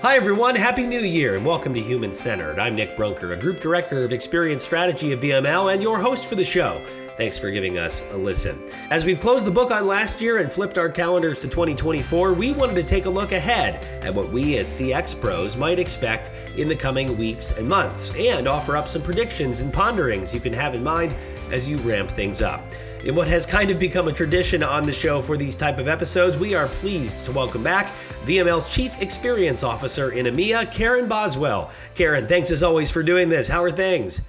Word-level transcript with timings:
Hi, 0.00 0.14
everyone. 0.14 0.54
Happy 0.54 0.86
New 0.86 1.00
Year 1.00 1.34
and 1.34 1.44
welcome 1.44 1.74
to 1.74 1.80
Human 1.80 2.12
Centered. 2.12 2.60
I'm 2.60 2.76
Nick 2.76 2.96
Brunker, 2.96 3.32
a 3.32 3.36
Group 3.36 3.60
Director 3.60 4.04
of 4.04 4.12
Experience 4.12 4.62
Strategy 4.62 5.10
at 5.12 5.18
VML 5.18 5.74
and 5.74 5.82
your 5.82 5.98
host 5.98 6.28
for 6.28 6.36
the 6.36 6.44
show. 6.44 6.80
Thanks 7.16 7.36
for 7.36 7.50
giving 7.50 7.78
us 7.78 8.04
a 8.12 8.16
listen. 8.16 8.62
As 8.90 9.04
we've 9.04 9.18
closed 9.18 9.44
the 9.44 9.50
book 9.50 9.72
on 9.72 9.88
last 9.88 10.20
year 10.20 10.38
and 10.38 10.52
flipped 10.52 10.78
our 10.78 10.88
calendars 10.88 11.40
to 11.40 11.48
2024, 11.48 12.32
we 12.32 12.52
wanted 12.52 12.76
to 12.76 12.84
take 12.84 13.06
a 13.06 13.10
look 13.10 13.32
ahead 13.32 13.84
at 14.04 14.14
what 14.14 14.30
we 14.30 14.56
as 14.58 14.68
CX 14.68 15.20
pros 15.20 15.56
might 15.56 15.80
expect 15.80 16.30
in 16.56 16.68
the 16.68 16.76
coming 16.76 17.18
weeks 17.18 17.50
and 17.58 17.68
months 17.68 18.14
and 18.14 18.46
offer 18.46 18.76
up 18.76 18.86
some 18.86 19.02
predictions 19.02 19.58
and 19.58 19.72
ponderings 19.72 20.32
you 20.32 20.38
can 20.38 20.52
have 20.52 20.76
in 20.76 20.84
mind 20.84 21.12
as 21.50 21.68
you 21.68 21.76
ramp 21.78 22.08
things 22.08 22.40
up. 22.40 22.70
In 23.04 23.14
what 23.14 23.28
has 23.28 23.46
kind 23.46 23.70
of 23.70 23.78
become 23.78 24.08
a 24.08 24.12
tradition 24.12 24.62
on 24.62 24.82
the 24.82 24.92
show 24.92 25.22
for 25.22 25.36
these 25.36 25.54
type 25.54 25.78
of 25.78 25.86
episodes, 25.86 26.36
we 26.36 26.54
are 26.54 26.66
pleased 26.66 27.24
to 27.26 27.32
welcome 27.32 27.62
back 27.62 27.92
VML's 28.24 28.68
Chief 28.68 29.00
Experience 29.00 29.62
Officer 29.62 30.10
in 30.10 30.26
EMEA, 30.26 30.72
Karen 30.72 31.06
Boswell. 31.06 31.70
Karen, 31.94 32.26
thanks 32.26 32.50
as 32.50 32.64
always 32.64 32.90
for 32.90 33.04
doing 33.04 33.28
this. 33.28 33.48
How 33.48 33.62
are 33.62 33.70
things? 33.70 34.22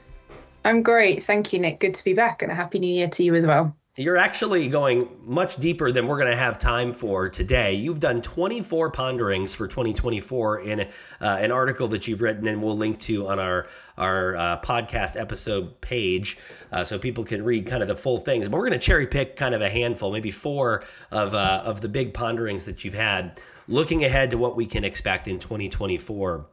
I'm 0.63 0.83
great. 0.83 1.23
Thank 1.23 1.51
you, 1.51 1.59
Nick. 1.59 1.79
Good 1.79 1.95
to 1.95 2.03
be 2.03 2.13
back 2.13 2.43
and 2.43 2.51
a 2.51 2.55
happy 2.55 2.77
new 2.77 2.93
year 2.93 3.07
to 3.07 3.23
you 3.23 3.33
as 3.33 3.47
well. 3.47 3.75
You're 3.99 4.15
actually 4.15 4.69
going 4.69 5.09
much 5.25 5.57
deeper 5.57 5.91
than 5.91 6.07
we're 6.07 6.15
going 6.15 6.31
to 6.31 6.37
have 6.37 6.57
time 6.57 6.93
for 6.93 7.27
today. 7.27 7.73
You've 7.73 7.99
done 7.99 8.21
24 8.21 8.91
ponderings 8.91 9.53
for 9.53 9.67
2024 9.67 10.61
in 10.61 10.79
uh, 10.79 10.85
an 11.19 11.51
article 11.51 11.89
that 11.89 12.07
you've 12.07 12.21
written, 12.21 12.47
and 12.47 12.63
we'll 12.63 12.77
link 12.77 12.97
to 12.99 13.27
on 13.27 13.39
our 13.39 13.67
our 13.97 14.37
uh, 14.37 14.61
podcast 14.61 15.19
episode 15.19 15.81
page, 15.81 16.37
uh, 16.71 16.85
so 16.85 16.97
people 16.97 17.25
can 17.25 17.43
read 17.43 17.67
kind 17.67 17.81
of 17.81 17.89
the 17.89 17.95
full 17.97 18.21
things. 18.21 18.47
But 18.47 18.55
we're 18.55 18.69
going 18.69 18.79
to 18.79 18.85
cherry 18.85 19.05
pick 19.05 19.35
kind 19.35 19.53
of 19.53 19.59
a 19.59 19.69
handful, 19.69 20.13
maybe 20.13 20.31
four 20.31 20.85
of 21.11 21.33
uh, 21.33 21.63
of 21.65 21.81
the 21.81 21.89
big 21.89 22.13
ponderings 22.13 22.63
that 22.63 22.85
you've 22.85 22.93
had, 22.93 23.41
looking 23.67 24.05
ahead 24.05 24.31
to 24.31 24.37
what 24.37 24.55
we 24.55 24.65
can 24.65 24.85
expect 24.85 25.27
in 25.27 25.39
2024 25.39 26.45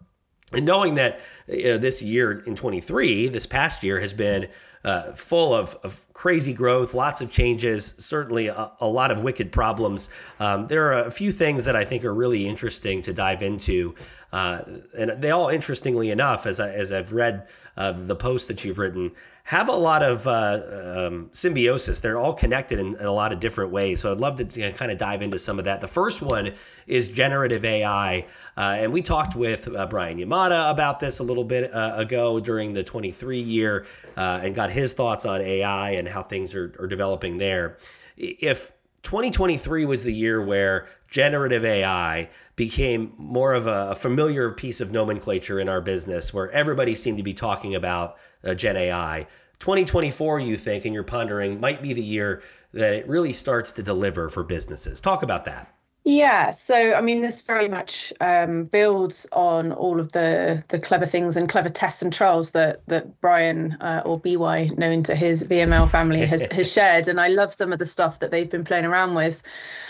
and 0.52 0.64
knowing 0.64 0.94
that 0.94 1.18
uh, 1.48 1.78
this 1.78 2.02
year 2.02 2.40
in 2.46 2.54
23 2.54 3.28
this 3.28 3.46
past 3.46 3.82
year 3.82 3.98
has 4.00 4.12
been 4.12 4.48
uh, 4.86 5.12
full 5.12 5.52
of, 5.52 5.76
of 5.82 6.00
crazy 6.14 6.54
growth, 6.54 6.94
lots 6.94 7.20
of 7.20 7.30
changes, 7.30 7.92
certainly 7.98 8.46
a, 8.46 8.70
a 8.80 8.86
lot 8.86 9.10
of 9.10 9.20
wicked 9.20 9.50
problems. 9.50 10.08
Um, 10.38 10.68
there 10.68 10.92
are 10.92 11.04
a 11.04 11.10
few 11.10 11.32
things 11.32 11.64
that 11.64 11.74
I 11.74 11.84
think 11.84 12.04
are 12.04 12.14
really 12.14 12.46
interesting 12.46 13.02
to 13.02 13.12
dive 13.12 13.42
into. 13.42 13.96
Uh, 14.32 14.62
and 14.96 15.10
they 15.20 15.32
all, 15.32 15.48
interestingly 15.48 16.10
enough, 16.10 16.46
as, 16.46 16.60
I, 16.60 16.70
as 16.70 16.92
I've 16.92 17.12
read 17.12 17.48
uh, 17.76 17.92
the 17.92 18.14
post 18.14 18.46
that 18.46 18.64
you've 18.64 18.78
written, 18.78 19.10
have 19.46 19.68
a 19.68 19.72
lot 19.72 20.02
of 20.02 20.26
uh, 20.26 21.06
um, 21.06 21.30
symbiosis. 21.32 22.00
They're 22.00 22.18
all 22.18 22.34
connected 22.34 22.80
in, 22.80 22.96
in, 22.96 23.06
a 23.06 23.12
lot 23.12 23.32
of 23.32 23.38
different 23.38 23.70
ways. 23.70 24.00
So 24.00 24.10
I'd 24.10 24.18
love 24.18 24.36
to 24.38 24.60
you 24.60 24.66
know, 24.66 24.72
kind 24.72 24.90
of 24.90 24.98
dive 24.98 25.22
into 25.22 25.38
some 25.38 25.60
of 25.60 25.66
that. 25.66 25.80
The 25.80 25.86
first 25.86 26.20
one 26.20 26.52
is 26.88 27.06
generative 27.06 27.64
AI. 27.64 28.26
Uh, 28.56 28.60
and 28.60 28.92
we 28.92 29.02
talked 29.02 29.36
with 29.36 29.72
uh, 29.72 29.86
Brian 29.86 30.18
Yamada 30.18 30.68
about 30.68 30.98
this 30.98 31.20
a 31.20 31.22
little 31.22 31.44
bit 31.44 31.72
uh, 31.72 31.92
ago 31.94 32.40
during 32.40 32.72
the 32.72 32.82
23 32.82 33.38
year 33.38 33.86
uh, 34.16 34.40
and 34.42 34.52
got 34.52 34.72
his 34.72 34.94
thoughts 34.94 35.24
on 35.24 35.40
AI 35.40 35.90
and 35.90 36.08
how 36.08 36.24
things 36.24 36.52
are, 36.52 36.74
are 36.80 36.88
developing 36.88 37.36
there. 37.36 37.78
If 38.16 38.72
2023 39.02 39.84
was 39.84 40.02
the 40.02 40.12
year 40.12 40.42
where 40.42 40.88
generative 41.08 41.64
AI 41.64 42.28
became 42.56 43.12
more 43.16 43.54
of 43.54 43.68
a, 43.68 43.90
a, 43.90 43.94
familiar 43.94 44.50
piece 44.50 44.80
of 44.80 44.90
nomenclature 44.90 45.60
in 45.60 45.68
our 45.68 45.80
business 45.80 46.34
where 46.34 46.50
everybody 46.50 46.96
seemed 46.96 47.18
to 47.18 47.22
be 47.22 47.32
talking 47.32 47.76
about 47.76 48.16
uh, 48.46 48.54
Gen 48.54 48.76
AI. 48.76 49.26
2024, 49.58 50.40
you 50.40 50.56
think, 50.56 50.84
and 50.84 50.94
you're 50.94 51.02
pondering, 51.02 51.60
might 51.60 51.82
be 51.82 51.92
the 51.92 52.02
year 52.02 52.42
that 52.72 52.94
it 52.94 53.08
really 53.08 53.32
starts 53.32 53.72
to 53.72 53.82
deliver 53.82 54.28
for 54.28 54.44
businesses. 54.44 55.00
Talk 55.00 55.22
about 55.22 55.46
that. 55.46 55.72
Yeah, 56.08 56.52
so 56.52 56.94
I 56.94 57.00
mean, 57.00 57.20
this 57.20 57.42
very 57.42 57.68
much 57.68 58.12
um, 58.20 58.66
builds 58.66 59.26
on 59.32 59.72
all 59.72 59.98
of 59.98 60.12
the 60.12 60.62
the 60.68 60.78
clever 60.78 61.04
things 61.04 61.36
and 61.36 61.48
clever 61.48 61.68
tests 61.68 62.00
and 62.00 62.12
trials 62.12 62.52
that 62.52 62.86
that 62.86 63.20
Brian 63.20 63.72
uh, 63.80 64.02
or 64.04 64.20
BY, 64.20 64.70
known 64.76 65.02
to 65.02 65.16
his 65.16 65.42
VML 65.42 65.90
family, 65.90 66.20
has 66.20 66.46
has 66.52 66.72
shared, 66.72 67.08
and 67.08 67.20
I 67.20 67.26
love 67.26 67.52
some 67.52 67.72
of 67.72 67.80
the 67.80 67.86
stuff 67.86 68.20
that 68.20 68.30
they've 68.30 68.48
been 68.48 68.62
playing 68.62 68.84
around 68.84 69.16
with. 69.16 69.42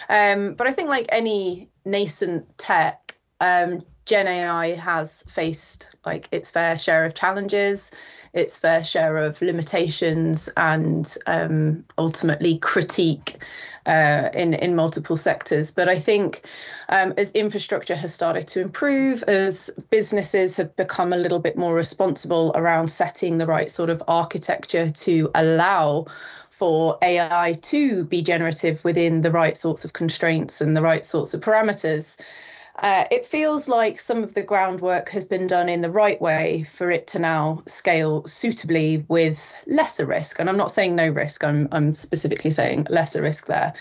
Um, 0.08 0.54
but 0.54 0.66
I 0.66 0.72
think, 0.72 0.88
like 0.88 1.04
any 1.10 1.68
nascent 1.84 2.56
tech, 2.56 3.18
um, 3.38 3.82
Gen 4.06 4.26
AI 4.26 4.68
has 4.76 5.22
faced 5.24 5.90
like 6.04 6.28
its 6.32 6.50
fair 6.50 6.78
share 6.78 7.04
of 7.04 7.14
challenges 7.14 7.92
its 8.36 8.58
fair 8.58 8.84
share 8.84 9.16
of 9.16 9.40
limitations 9.40 10.48
and 10.56 11.16
um, 11.26 11.84
ultimately 11.96 12.58
critique 12.58 13.42
uh, 13.86 14.28
in 14.34 14.52
in 14.54 14.76
multiple 14.76 15.16
sectors. 15.16 15.70
But 15.70 15.88
I 15.88 15.98
think 15.98 16.42
um, 16.90 17.14
as 17.16 17.32
infrastructure 17.32 17.96
has 17.96 18.12
started 18.12 18.46
to 18.48 18.60
improve, 18.60 19.22
as 19.24 19.70
businesses 19.90 20.56
have 20.56 20.76
become 20.76 21.12
a 21.12 21.16
little 21.16 21.38
bit 21.38 21.56
more 21.56 21.74
responsible 21.74 22.52
around 22.54 22.88
setting 22.88 23.38
the 23.38 23.46
right 23.46 23.70
sort 23.70 23.90
of 23.90 24.02
architecture 24.06 24.90
to 24.90 25.30
allow 25.34 26.06
for 26.50 26.98
AI 27.02 27.54
to 27.60 28.04
be 28.04 28.22
generative 28.22 28.82
within 28.84 29.20
the 29.20 29.30
right 29.30 29.56
sorts 29.56 29.84
of 29.84 29.92
constraints 29.92 30.60
and 30.60 30.76
the 30.76 30.82
right 30.82 31.04
sorts 31.04 31.32
of 31.34 31.40
parameters. 31.40 32.18
Uh, 32.78 33.04
it 33.10 33.24
feels 33.24 33.68
like 33.68 33.98
some 33.98 34.22
of 34.22 34.34
the 34.34 34.42
groundwork 34.42 35.08
has 35.08 35.24
been 35.24 35.46
done 35.46 35.68
in 35.68 35.80
the 35.80 35.90
right 35.90 36.20
way 36.20 36.62
for 36.64 36.90
it 36.90 37.06
to 37.06 37.18
now 37.18 37.62
scale 37.66 38.26
suitably 38.26 39.04
with 39.08 39.54
lesser 39.66 40.04
risk. 40.04 40.38
And 40.38 40.48
I'm 40.50 40.58
not 40.58 40.70
saying 40.70 40.94
no 40.94 41.08
risk, 41.08 41.42
I'm, 41.42 41.68
I'm 41.72 41.94
specifically 41.94 42.50
saying 42.50 42.86
lesser 42.90 43.22
risk 43.22 43.46
there. 43.46 43.72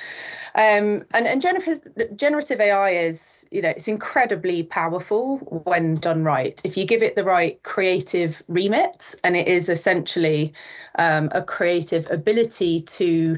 Um, 0.55 1.03
and 1.13 1.27
and 1.27 1.41
generative, 1.41 2.61
AI 2.61 2.91
is, 2.91 3.45
you 3.51 3.61
know, 3.61 3.69
it's 3.69 3.89
incredibly 3.89 4.63
powerful 4.63 5.37
when 5.65 5.95
done 5.95 6.23
right. 6.23 6.61
If 6.63 6.77
you 6.77 6.85
give 6.85 7.03
it 7.03 7.15
the 7.15 7.25
right 7.25 7.61
creative 7.63 8.41
remit, 8.47 9.15
and 9.25 9.35
it 9.35 9.49
is 9.49 9.67
essentially 9.67 10.53
um, 10.97 11.27
a 11.33 11.43
creative 11.43 12.09
ability 12.09 12.81
to 12.81 13.37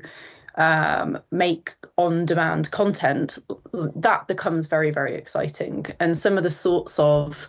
um, 0.58 1.20
make 1.32 1.76
on 1.98 2.26
demand 2.26 2.70
content, 2.72 3.38
that 3.96 4.28
becomes 4.28 4.68
very, 4.68 4.92
very 4.92 5.16
exciting. 5.16 5.86
And 6.00 6.18
some 6.18 6.38
of 6.38 6.44
the 6.44 6.52
sorts 6.52 7.00
of 7.00 7.48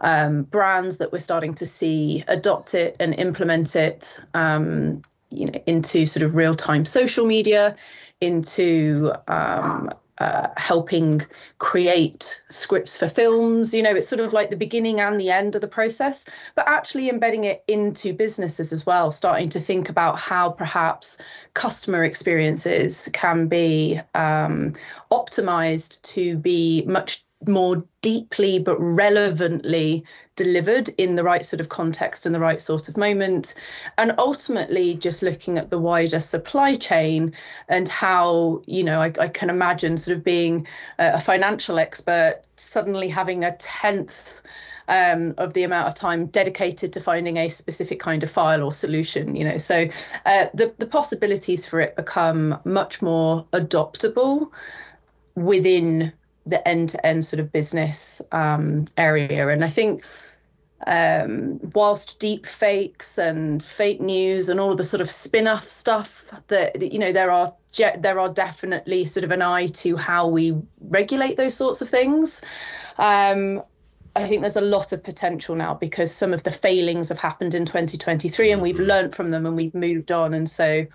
um, 0.00 0.42
brands 0.42 0.98
that 0.98 1.12
we're 1.12 1.18
starting 1.18 1.54
to 1.54 1.66
see 1.66 2.24
adopt 2.28 2.74
it 2.74 2.96
and 2.98 3.14
implement 3.14 3.76
it 3.76 4.20
um, 4.34 5.02
you 5.30 5.46
know, 5.46 5.60
into 5.66 6.06
sort 6.06 6.22
of 6.22 6.36
real 6.36 6.54
time 6.54 6.84
social 6.84 7.26
media, 7.26 7.76
into 8.20 9.12
um, 9.28 9.90
uh, 10.18 10.48
helping 10.56 11.22
create 11.58 12.42
scripts 12.48 12.96
for 12.96 13.08
films. 13.08 13.74
You 13.74 13.82
know, 13.82 13.94
it's 13.94 14.08
sort 14.08 14.20
of 14.20 14.32
like 14.32 14.50
the 14.50 14.56
beginning 14.56 15.00
and 15.00 15.20
the 15.20 15.30
end 15.30 15.54
of 15.54 15.60
the 15.60 15.68
process, 15.68 16.26
but 16.54 16.66
actually 16.68 17.08
embedding 17.08 17.44
it 17.44 17.62
into 17.68 18.12
businesses 18.12 18.72
as 18.72 18.86
well, 18.86 19.10
starting 19.10 19.48
to 19.50 19.60
think 19.60 19.88
about 19.88 20.18
how 20.18 20.50
perhaps 20.50 21.18
customer 21.54 22.04
experiences 22.04 23.10
can 23.12 23.48
be 23.48 24.00
um, 24.14 24.72
optimized 25.10 26.00
to 26.02 26.36
be 26.38 26.82
much 26.86 27.24
more 27.46 27.84
deeply 28.00 28.58
but 28.58 28.80
relevantly 28.80 30.04
delivered 30.36 30.90
in 30.98 31.16
the 31.16 31.24
right 31.24 31.44
sort 31.44 31.60
of 31.60 31.68
context 31.68 32.26
and 32.26 32.34
the 32.34 32.40
right 32.40 32.60
sort 32.60 32.88
of 32.88 32.96
moment. 32.96 33.54
And 33.98 34.14
ultimately, 34.18 34.94
just 34.94 35.22
looking 35.22 35.58
at 35.58 35.70
the 35.70 35.78
wider 35.78 36.20
supply 36.20 36.74
chain 36.74 37.32
and 37.68 37.88
how, 37.88 38.62
you 38.66 38.84
know, 38.84 39.00
I, 39.00 39.12
I 39.18 39.28
can 39.28 39.50
imagine 39.50 39.96
sort 39.96 40.18
of 40.18 40.24
being 40.24 40.66
a 40.98 41.20
financial 41.20 41.78
expert, 41.78 42.42
suddenly 42.56 43.08
having 43.08 43.44
a 43.44 43.56
tenth. 43.56 44.42
Um, 44.88 45.34
of 45.36 45.52
the 45.52 45.64
amount 45.64 45.88
of 45.88 45.94
time 45.94 46.26
dedicated 46.26 46.92
to 46.92 47.00
finding 47.00 47.38
a 47.38 47.48
specific 47.48 47.98
kind 47.98 48.22
of 48.22 48.30
file 48.30 48.62
or 48.62 48.72
solution 48.72 49.34
you 49.34 49.42
know 49.42 49.58
so 49.58 49.88
uh, 50.24 50.46
the, 50.54 50.76
the 50.78 50.86
possibilities 50.86 51.66
for 51.66 51.80
it 51.80 51.96
become 51.96 52.60
much 52.64 53.02
more 53.02 53.44
adoptable 53.52 54.52
within 55.34 56.12
the 56.46 56.66
end-to-end 56.66 57.24
sort 57.24 57.40
of 57.40 57.52
business 57.52 58.22
um, 58.32 58.86
area. 58.96 59.48
And 59.48 59.64
I 59.64 59.68
think 59.68 60.04
um, 60.86 61.58
whilst 61.74 62.20
deep 62.20 62.46
fakes 62.46 63.18
and 63.18 63.62
fake 63.62 64.00
news 64.00 64.48
and 64.48 64.60
all 64.60 64.70
of 64.70 64.76
the 64.76 64.84
sort 64.84 65.00
of 65.00 65.10
spin-off 65.10 65.68
stuff 65.68 66.24
that 66.48 66.92
you 66.92 66.98
know 66.98 67.12
there 67.12 67.30
are 67.30 67.54
there 67.98 68.18
are 68.18 68.32
definitely 68.32 69.04
sort 69.04 69.24
of 69.24 69.30
an 69.30 69.42
eye 69.42 69.66
to 69.66 69.96
how 69.96 70.28
we 70.28 70.56
regulate 70.80 71.36
those 71.36 71.54
sorts 71.54 71.82
of 71.82 71.88
things. 71.88 72.42
Um, 72.98 73.62
I 74.14 74.26
think 74.26 74.40
there's 74.40 74.56
a 74.56 74.62
lot 74.62 74.92
of 74.92 75.04
potential 75.04 75.54
now 75.54 75.74
because 75.74 76.10
some 76.10 76.32
of 76.32 76.42
the 76.42 76.50
failings 76.50 77.10
have 77.10 77.18
happened 77.18 77.54
in 77.54 77.66
2023 77.66 78.50
and 78.50 78.62
we've 78.62 78.80
learned 78.80 79.14
from 79.14 79.30
them 79.30 79.44
and 79.44 79.56
we've 79.56 79.74
moved 79.74 80.10
on. 80.10 80.32
And 80.32 80.48
so 80.48 80.86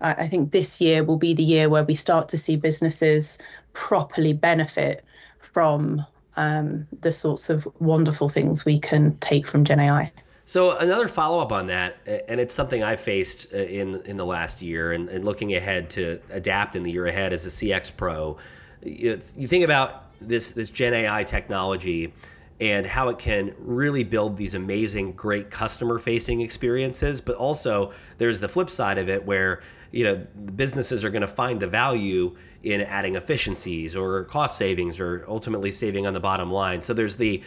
I 0.00 0.28
think 0.28 0.52
this 0.52 0.80
year 0.80 1.02
will 1.04 1.16
be 1.16 1.32
the 1.32 1.42
year 1.42 1.68
where 1.68 1.84
we 1.84 1.94
start 1.94 2.28
to 2.30 2.38
see 2.38 2.56
businesses 2.56 3.38
properly 3.72 4.32
benefit 4.34 5.04
from 5.40 6.04
um, 6.36 6.86
the 7.00 7.12
sorts 7.12 7.48
of 7.48 7.66
wonderful 7.80 8.28
things 8.28 8.64
we 8.64 8.78
can 8.78 9.16
take 9.18 9.46
from 9.46 9.64
Gen 9.64 9.80
AI. 9.80 10.12
So 10.44 10.78
another 10.78 11.08
follow 11.08 11.40
up 11.40 11.50
on 11.50 11.66
that, 11.68 11.98
and 12.28 12.38
it's 12.38 12.54
something 12.54 12.82
I 12.82 12.96
faced 12.96 13.52
uh, 13.52 13.56
in 13.56 14.00
in 14.02 14.16
the 14.16 14.26
last 14.26 14.62
year, 14.62 14.92
and, 14.92 15.08
and 15.08 15.24
looking 15.24 15.54
ahead 15.54 15.90
to 15.90 16.20
adapt 16.30 16.76
in 16.76 16.84
the 16.84 16.92
year 16.92 17.06
ahead 17.06 17.32
as 17.32 17.46
a 17.46 17.48
CX 17.48 17.96
pro. 17.96 18.36
You, 18.84 19.18
you 19.34 19.48
think 19.48 19.64
about 19.64 20.04
this 20.20 20.52
this 20.52 20.70
Gen 20.70 20.94
AI 20.94 21.24
technology 21.24 22.12
and 22.60 22.86
how 22.86 23.08
it 23.08 23.18
can 23.18 23.54
really 23.58 24.02
build 24.02 24.36
these 24.36 24.54
amazing, 24.54 25.12
great 25.12 25.50
customer 25.50 25.98
facing 25.98 26.40
experiences. 26.40 27.20
But 27.20 27.36
also, 27.36 27.92
there's 28.18 28.40
the 28.40 28.48
flip 28.48 28.70
side 28.70 28.98
of 28.98 29.08
it 29.08 29.24
where 29.24 29.62
you 29.92 30.04
know 30.04 30.26
businesses 30.54 31.04
are 31.04 31.10
going 31.10 31.22
to 31.22 31.28
find 31.28 31.60
the 31.60 31.66
value 31.66 32.36
in 32.62 32.80
adding 32.80 33.14
efficiencies 33.16 33.94
or 33.94 34.24
cost 34.24 34.56
savings 34.56 34.98
or 34.98 35.24
ultimately 35.28 35.70
saving 35.70 36.06
on 36.06 36.14
the 36.14 36.20
bottom 36.20 36.50
line. 36.50 36.80
So 36.80 36.94
there's 36.94 37.16
the 37.16 37.42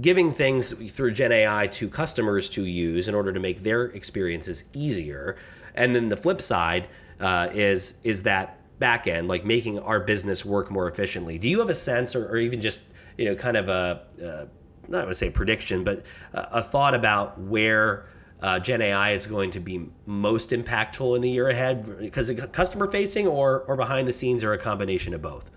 giving 0.00 0.32
things 0.32 0.72
through 0.92 1.12
Gen 1.12 1.32
AI 1.32 1.66
to 1.68 1.88
customers 1.88 2.48
to 2.50 2.64
use 2.64 3.08
in 3.08 3.14
order 3.14 3.32
to 3.32 3.40
make 3.40 3.62
their 3.62 3.86
experiences 3.86 4.64
easier. 4.72 5.36
And 5.74 5.94
then 5.94 6.08
the 6.08 6.16
flip 6.16 6.40
side 6.40 6.88
uh, 7.20 7.48
is 7.52 7.94
is 8.04 8.24
that 8.24 8.56
back 8.78 9.06
end, 9.06 9.28
like 9.28 9.44
making 9.44 9.78
our 9.80 10.00
business 10.00 10.44
work 10.44 10.70
more 10.70 10.88
efficiently. 10.88 11.38
Do 11.38 11.48
you 11.48 11.58
have 11.58 11.68
a 11.68 11.74
sense, 11.74 12.14
or, 12.14 12.28
or 12.28 12.36
even 12.36 12.60
just 12.60 12.80
you 13.18 13.26
know, 13.26 13.34
kind 13.34 13.56
of 13.56 13.68
a 13.68 14.02
uh, 14.24 14.46
not 14.88 15.00
going 15.02 15.08
to 15.08 15.14
say 15.14 15.28
prediction, 15.28 15.84
but 15.84 16.04
a, 16.32 16.58
a 16.58 16.62
thought 16.62 16.94
about 16.94 17.38
where 17.38 18.06
uh, 18.40 18.58
Gen 18.58 18.80
AI 18.80 19.10
is 19.10 19.26
going 19.26 19.50
to 19.50 19.60
be 19.60 19.86
most 20.06 20.50
impactful 20.50 21.16
in 21.16 21.22
the 21.22 21.28
year 21.28 21.48
ahead? 21.48 21.98
Because 21.98 22.30
customer 22.52 22.90
facing 22.90 23.26
or 23.26 23.62
or 23.62 23.76
behind 23.76 24.08
the 24.08 24.12
scenes, 24.12 24.42
or 24.42 24.52
a 24.52 24.58
combination 24.58 25.12
of 25.12 25.20
both. 25.20 25.50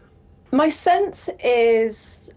My 0.52 0.68
sense 0.68 1.30
is 1.44 2.34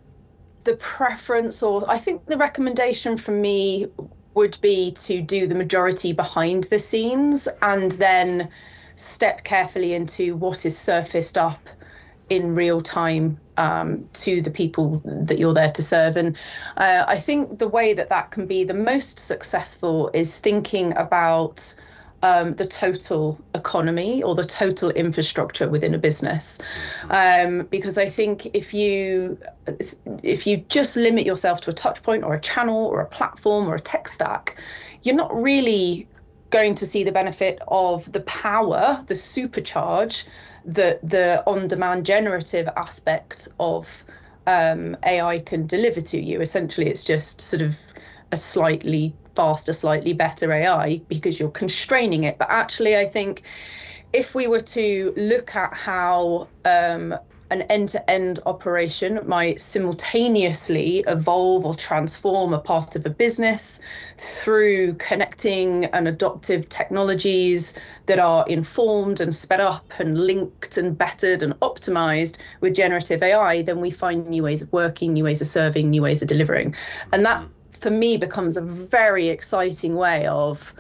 the 0.62 0.76
preference, 0.76 1.62
or 1.62 1.84
I 1.88 1.98
think 1.98 2.26
the 2.26 2.36
recommendation 2.36 3.16
from 3.16 3.40
me 3.40 3.88
would 4.34 4.58
be 4.60 4.92
to 4.92 5.20
do 5.20 5.46
the 5.46 5.54
majority 5.54 6.12
behind 6.12 6.64
the 6.64 6.78
scenes 6.78 7.48
and 7.62 7.92
then 7.92 8.48
step 8.96 9.44
carefully 9.44 9.94
into 9.94 10.36
what 10.36 10.66
is 10.66 10.76
surfaced 10.76 11.38
up 11.38 11.68
in 12.30 12.54
real 12.54 12.80
time 12.80 13.38
um, 13.56 14.08
to 14.14 14.40
the 14.40 14.50
people 14.50 15.00
that 15.04 15.38
you're 15.38 15.54
there 15.54 15.72
to 15.72 15.82
serve. 15.82 16.16
And 16.16 16.36
uh, 16.76 17.04
I 17.06 17.18
think 17.18 17.58
the 17.58 17.68
way 17.68 17.94
that 17.94 18.08
that 18.08 18.30
can 18.30 18.46
be 18.46 18.64
the 18.64 18.74
most 18.74 19.18
successful 19.18 20.10
is 20.12 20.38
thinking 20.38 20.96
about 20.96 21.74
um, 22.24 22.54
the 22.54 22.66
total 22.66 23.38
economy 23.54 24.22
or 24.22 24.34
the 24.34 24.44
total 24.44 24.90
infrastructure 24.90 25.68
within 25.68 25.94
a 25.94 25.98
business. 25.98 26.58
Um, 27.10 27.66
because 27.70 27.98
I 27.98 28.08
think 28.08 28.46
if 28.54 28.72
you 28.72 29.38
if 30.22 30.46
you 30.46 30.58
just 30.68 30.96
limit 30.96 31.26
yourself 31.26 31.60
to 31.62 31.70
a 31.70 31.74
touch 31.74 32.02
point 32.02 32.24
or 32.24 32.34
a 32.34 32.40
channel 32.40 32.86
or 32.86 33.00
a 33.00 33.06
platform 33.06 33.68
or 33.68 33.74
a 33.74 33.80
tech 33.80 34.08
stack, 34.08 34.58
you're 35.02 35.14
not 35.14 35.34
really 35.34 36.08
going 36.48 36.74
to 36.76 36.86
see 36.86 37.04
the 37.04 37.12
benefit 37.12 37.58
of 37.68 38.10
the 38.10 38.20
power, 38.20 39.04
the 39.06 39.14
supercharge 39.14 40.24
that 40.64 41.08
the 41.08 41.42
on-demand 41.46 42.06
generative 42.06 42.68
aspect 42.76 43.48
of 43.60 44.04
um, 44.46 44.96
AI 45.04 45.40
can 45.40 45.66
deliver 45.66 46.00
to 46.00 46.20
you. 46.20 46.40
Essentially, 46.40 46.88
it's 46.88 47.04
just 47.04 47.40
sort 47.40 47.62
of 47.62 47.78
a 48.32 48.36
slightly 48.36 49.14
faster, 49.34 49.72
slightly 49.72 50.12
better 50.12 50.52
AI 50.52 51.00
because 51.08 51.38
you're 51.38 51.50
constraining 51.50 52.24
it. 52.24 52.38
But 52.38 52.50
actually, 52.50 52.96
I 52.96 53.06
think 53.06 53.42
if 54.12 54.34
we 54.34 54.46
were 54.46 54.60
to 54.60 55.12
look 55.16 55.56
at 55.56 55.74
how 55.74 56.48
um, 56.64 57.14
an 57.54 57.62
end 57.62 57.88
to 57.90 58.10
end 58.10 58.40
operation 58.46 59.20
might 59.26 59.60
simultaneously 59.60 61.04
evolve 61.06 61.64
or 61.64 61.72
transform 61.72 62.52
a 62.52 62.58
part 62.58 62.96
of 62.96 63.06
a 63.06 63.10
business 63.10 63.80
through 64.18 64.94
connecting 64.94 65.84
and 65.84 66.08
adoptive 66.08 66.68
technologies 66.68 67.78
that 68.06 68.18
are 68.18 68.44
informed 68.48 69.20
and 69.20 69.32
sped 69.32 69.60
up 69.60 69.92
and 70.00 70.18
linked 70.18 70.76
and 70.76 70.98
bettered 70.98 71.44
and 71.44 71.54
optimized 71.60 72.38
with 72.60 72.74
generative 72.74 73.22
AI, 73.22 73.62
then 73.62 73.80
we 73.80 73.90
find 73.90 74.28
new 74.28 74.42
ways 74.42 74.60
of 74.60 74.72
working, 74.72 75.12
new 75.12 75.22
ways 75.22 75.40
of 75.40 75.46
serving, 75.46 75.90
new 75.90 76.02
ways 76.02 76.22
of 76.22 76.28
delivering. 76.28 76.74
And 77.12 77.24
that 77.24 77.44
mm. 77.44 77.48
for 77.78 77.90
me 77.90 78.16
becomes 78.16 78.56
a 78.56 78.62
very 78.62 79.28
exciting 79.28 79.94
way 79.94 80.26
of 80.26 80.74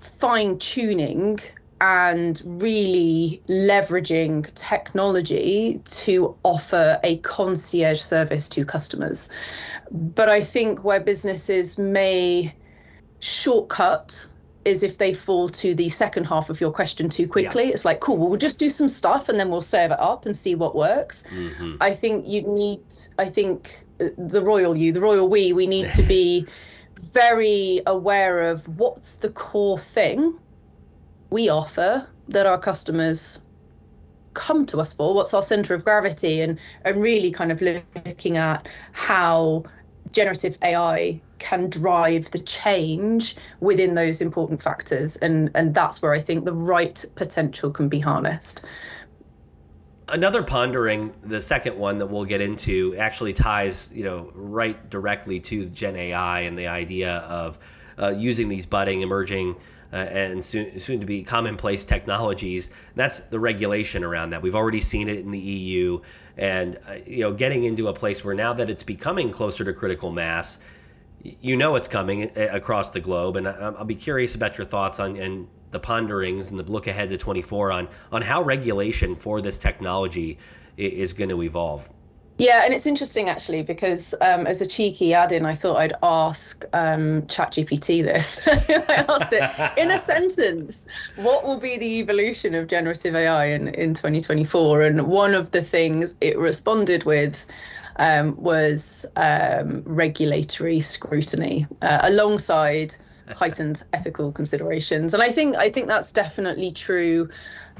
fine 0.00 0.58
tuning 0.58 1.40
and 1.84 2.40
really 2.46 3.42
leveraging 3.46 4.50
technology 4.54 5.82
to 5.84 6.34
offer 6.42 6.98
a 7.04 7.18
concierge 7.18 8.00
service 8.00 8.48
to 8.48 8.64
customers. 8.64 9.28
But 9.90 10.30
I 10.30 10.40
think 10.40 10.82
where 10.82 10.98
businesses 10.98 11.76
may 11.76 12.54
shortcut 13.20 14.26
is 14.64 14.82
if 14.82 14.96
they 14.96 15.12
fall 15.12 15.50
to 15.50 15.74
the 15.74 15.90
second 15.90 16.24
half 16.24 16.48
of 16.48 16.58
your 16.58 16.70
question 16.70 17.10
too 17.10 17.28
quickly. 17.28 17.64
Yeah. 17.64 17.72
It's 17.72 17.84
like, 17.84 18.00
cool, 18.00 18.16
well, 18.16 18.30
we'll 18.30 18.38
just 18.38 18.58
do 18.58 18.70
some 18.70 18.88
stuff 18.88 19.28
and 19.28 19.38
then 19.38 19.50
we'll 19.50 19.60
serve 19.60 19.90
it 19.90 20.00
up 20.00 20.24
and 20.24 20.34
see 20.34 20.54
what 20.54 20.74
works. 20.74 21.24
Mm-hmm. 21.24 21.76
I 21.82 21.90
think 21.92 22.26
you 22.26 22.40
need, 22.48 22.80
I 23.18 23.26
think 23.26 23.84
the 23.98 24.42
royal 24.42 24.74
you, 24.74 24.90
the 24.90 25.02
royal 25.02 25.28
we, 25.28 25.52
we 25.52 25.66
need 25.66 25.90
to 25.90 26.02
be 26.16 26.46
very 27.12 27.82
aware 27.84 28.48
of 28.48 28.66
what's 28.78 29.16
the 29.16 29.28
core 29.28 29.76
thing 29.78 30.38
we 31.34 31.48
offer 31.48 32.06
that 32.28 32.46
our 32.46 32.60
customers 32.60 33.42
come 34.34 34.64
to 34.66 34.78
us 34.78 34.94
for, 34.94 35.16
what's 35.16 35.34
our 35.34 35.42
center 35.42 35.74
of 35.74 35.84
gravity, 35.84 36.40
and, 36.40 36.60
and 36.84 37.02
really 37.02 37.32
kind 37.32 37.50
of 37.50 37.60
looking 37.60 38.36
at 38.36 38.68
how 38.92 39.64
generative 40.12 40.56
AI 40.62 41.20
can 41.40 41.68
drive 41.68 42.30
the 42.30 42.38
change 42.38 43.34
within 43.58 43.94
those 43.94 44.20
important 44.20 44.62
factors. 44.62 45.16
And, 45.16 45.50
and 45.56 45.74
that's 45.74 46.00
where 46.00 46.12
I 46.12 46.20
think 46.20 46.44
the 46.44 46.54
right 46.54 47.04
potential 47.16 47.72
can 47.72 47.88
be 47.88 47.98
harnessed 47.98 48.64
another 50.10 50.42
pondering 50.42 51.14
the 51.22 51.40
second 51.40 51.78
one 51.78 51.96
that 51.96 52.06
we'll 52.06 52.26
get 52.26 52.42
into 52.42 52.94
actually 52.98 53.32
ties 53.32 53.90
you 53.94 54.04
know 54.04 54.30
right 54.34 54.90
directly 54.90 55.40
to 55.40 55.64
gen 55.70 55.96
ai 55.96 56.40
and 56.40 56.58
the 56.58 56.66
idea 56.66 57.20
of 57.20 57.58
uh, 57.98 58.10
using 58.10 58.48
these 58.48 58.66
budding 58.66 59.00
emerging 59.00 59.56
uh, 59.94 59.98
and 59.98 60.42
soon, 60.42 60.78
soon 60.80 60.98
to 60.98 61.06
be 61.06 61.22
commonplace 61.22 61.84
technologies 61.84 62.70
that's 62.96 63.20
the 63.20 63.38
regulation 63.38 64.02
around 64.02 64.30
that. 64.30 64.42
We've 64.42 64.56
already 64.56 64.80
seen 64.80 65.08
it 65.08 65.20
in 65.20 65.30
the 65.30 65.38
eu 65.38 66.00
and 66.36 66.76
uh, 66.88 66.96
you 67.06 67.20
know 67.20 67.32
getting 67.32 67.64
into 67.64 67.86
a 67.86 67.92
place 67.92 68.24
where 68.24 68.34
now 68.34 68.52
that 68.54 68.68
it's 68.68 68.82
becoming 68.82 69.30
closer 69.30 69.64
to 69.64 69.72
critical 69.72 70.10
mass 70.10 70.58
you 71.22 71.56
know 71.56 71.76
it's 71.76 71.88
coming 71.88 72.24
uh, 72.36 72.48
across 72.50 72.90
the 72.90 73.00
globe. 73.00 73.36
And 73.36 73.46
i'll 73.46 73.84
be 73.84 73.94
curious 73.94 74.34
about 74.34 74.58
your 74.58 74.66
thoughts 74.66 74.98
on 74.98 75.16
and 75.16 75.46
the 75.70 75.80
ponderings 75.80 76.50
and 76.50 76.58
the 76.58 76.70
look 76.70 76.88
ahead 76.88 77.08
to 77.10 77.16
24 77.16 77.70
on 77.70 77.88
on 78.10 78.22
how 78.22 78.42
regulation 78.42 79.14
for 79.14 79.40
this 79.40 79.58
technology 79.58 80.38
is 80.76 81.12
going 81.12 81.30
to 81.30 81.42
evolve. 81.42 81.88
Yeah, 82.36 82.62
and 82.64 82.74
it's 82.74 82.86
interesting 82.86 83.28
actually 83.28 83.62
because 83.62 84.12
um, 84.20 84.46
as 84.46 84.60
a 84.60 84.66
cheeky 84.66 85.14
add-in, 85.14 85.46
I 85.46 85.54
thought 85.54 85.76
I'd 85.76 85.92
ask 86.02 86.64
um, 86.72 87.22
ChatGPT 87.22 88.02
this. 88.02 88.40
I 88.48 89.04
asked 89.08 89.32
it 89.32 89.78
in 89.78 89.92
a 89.92 89.98
sentence: 90.12 90.86
What 91.14 91.44
will 91.44 91.60
be 91.60 91.78
the 91.78 92.00
evolution 92.00 92.56
of 92.56 92.66
generative 92.66 93.14
AI 93.14 93.46
in 93.46 93.68
in 93.68 93.94
2024? 93.94 94.82
And 94.82 95.06
one 95.06 95.34
of 95.34 95.52
the 95.52 95.62
things 95.62 96.12
it 96.20 96.36
responded 96.36 97.04
with 97.04 97.46
um, 97.96 98.34
was 98.36 99.06
um, 99.14 99.82
regulatory 99.86 100.80
scrutiny, 100.80 101.68
uh, 101.82 102.00
alongside 102.02 102.96
heightened 103.34 103.82
ethical 103.92 104.32
considerations. 104.32 105.14
And 105.14 105.22
I 105.22 105.30
think 105.30 105.56
I 105.56 105.70
think 105.70 105.88
that's 105.88 106.12
definitely 106.12 106.72
true 106.72 107.28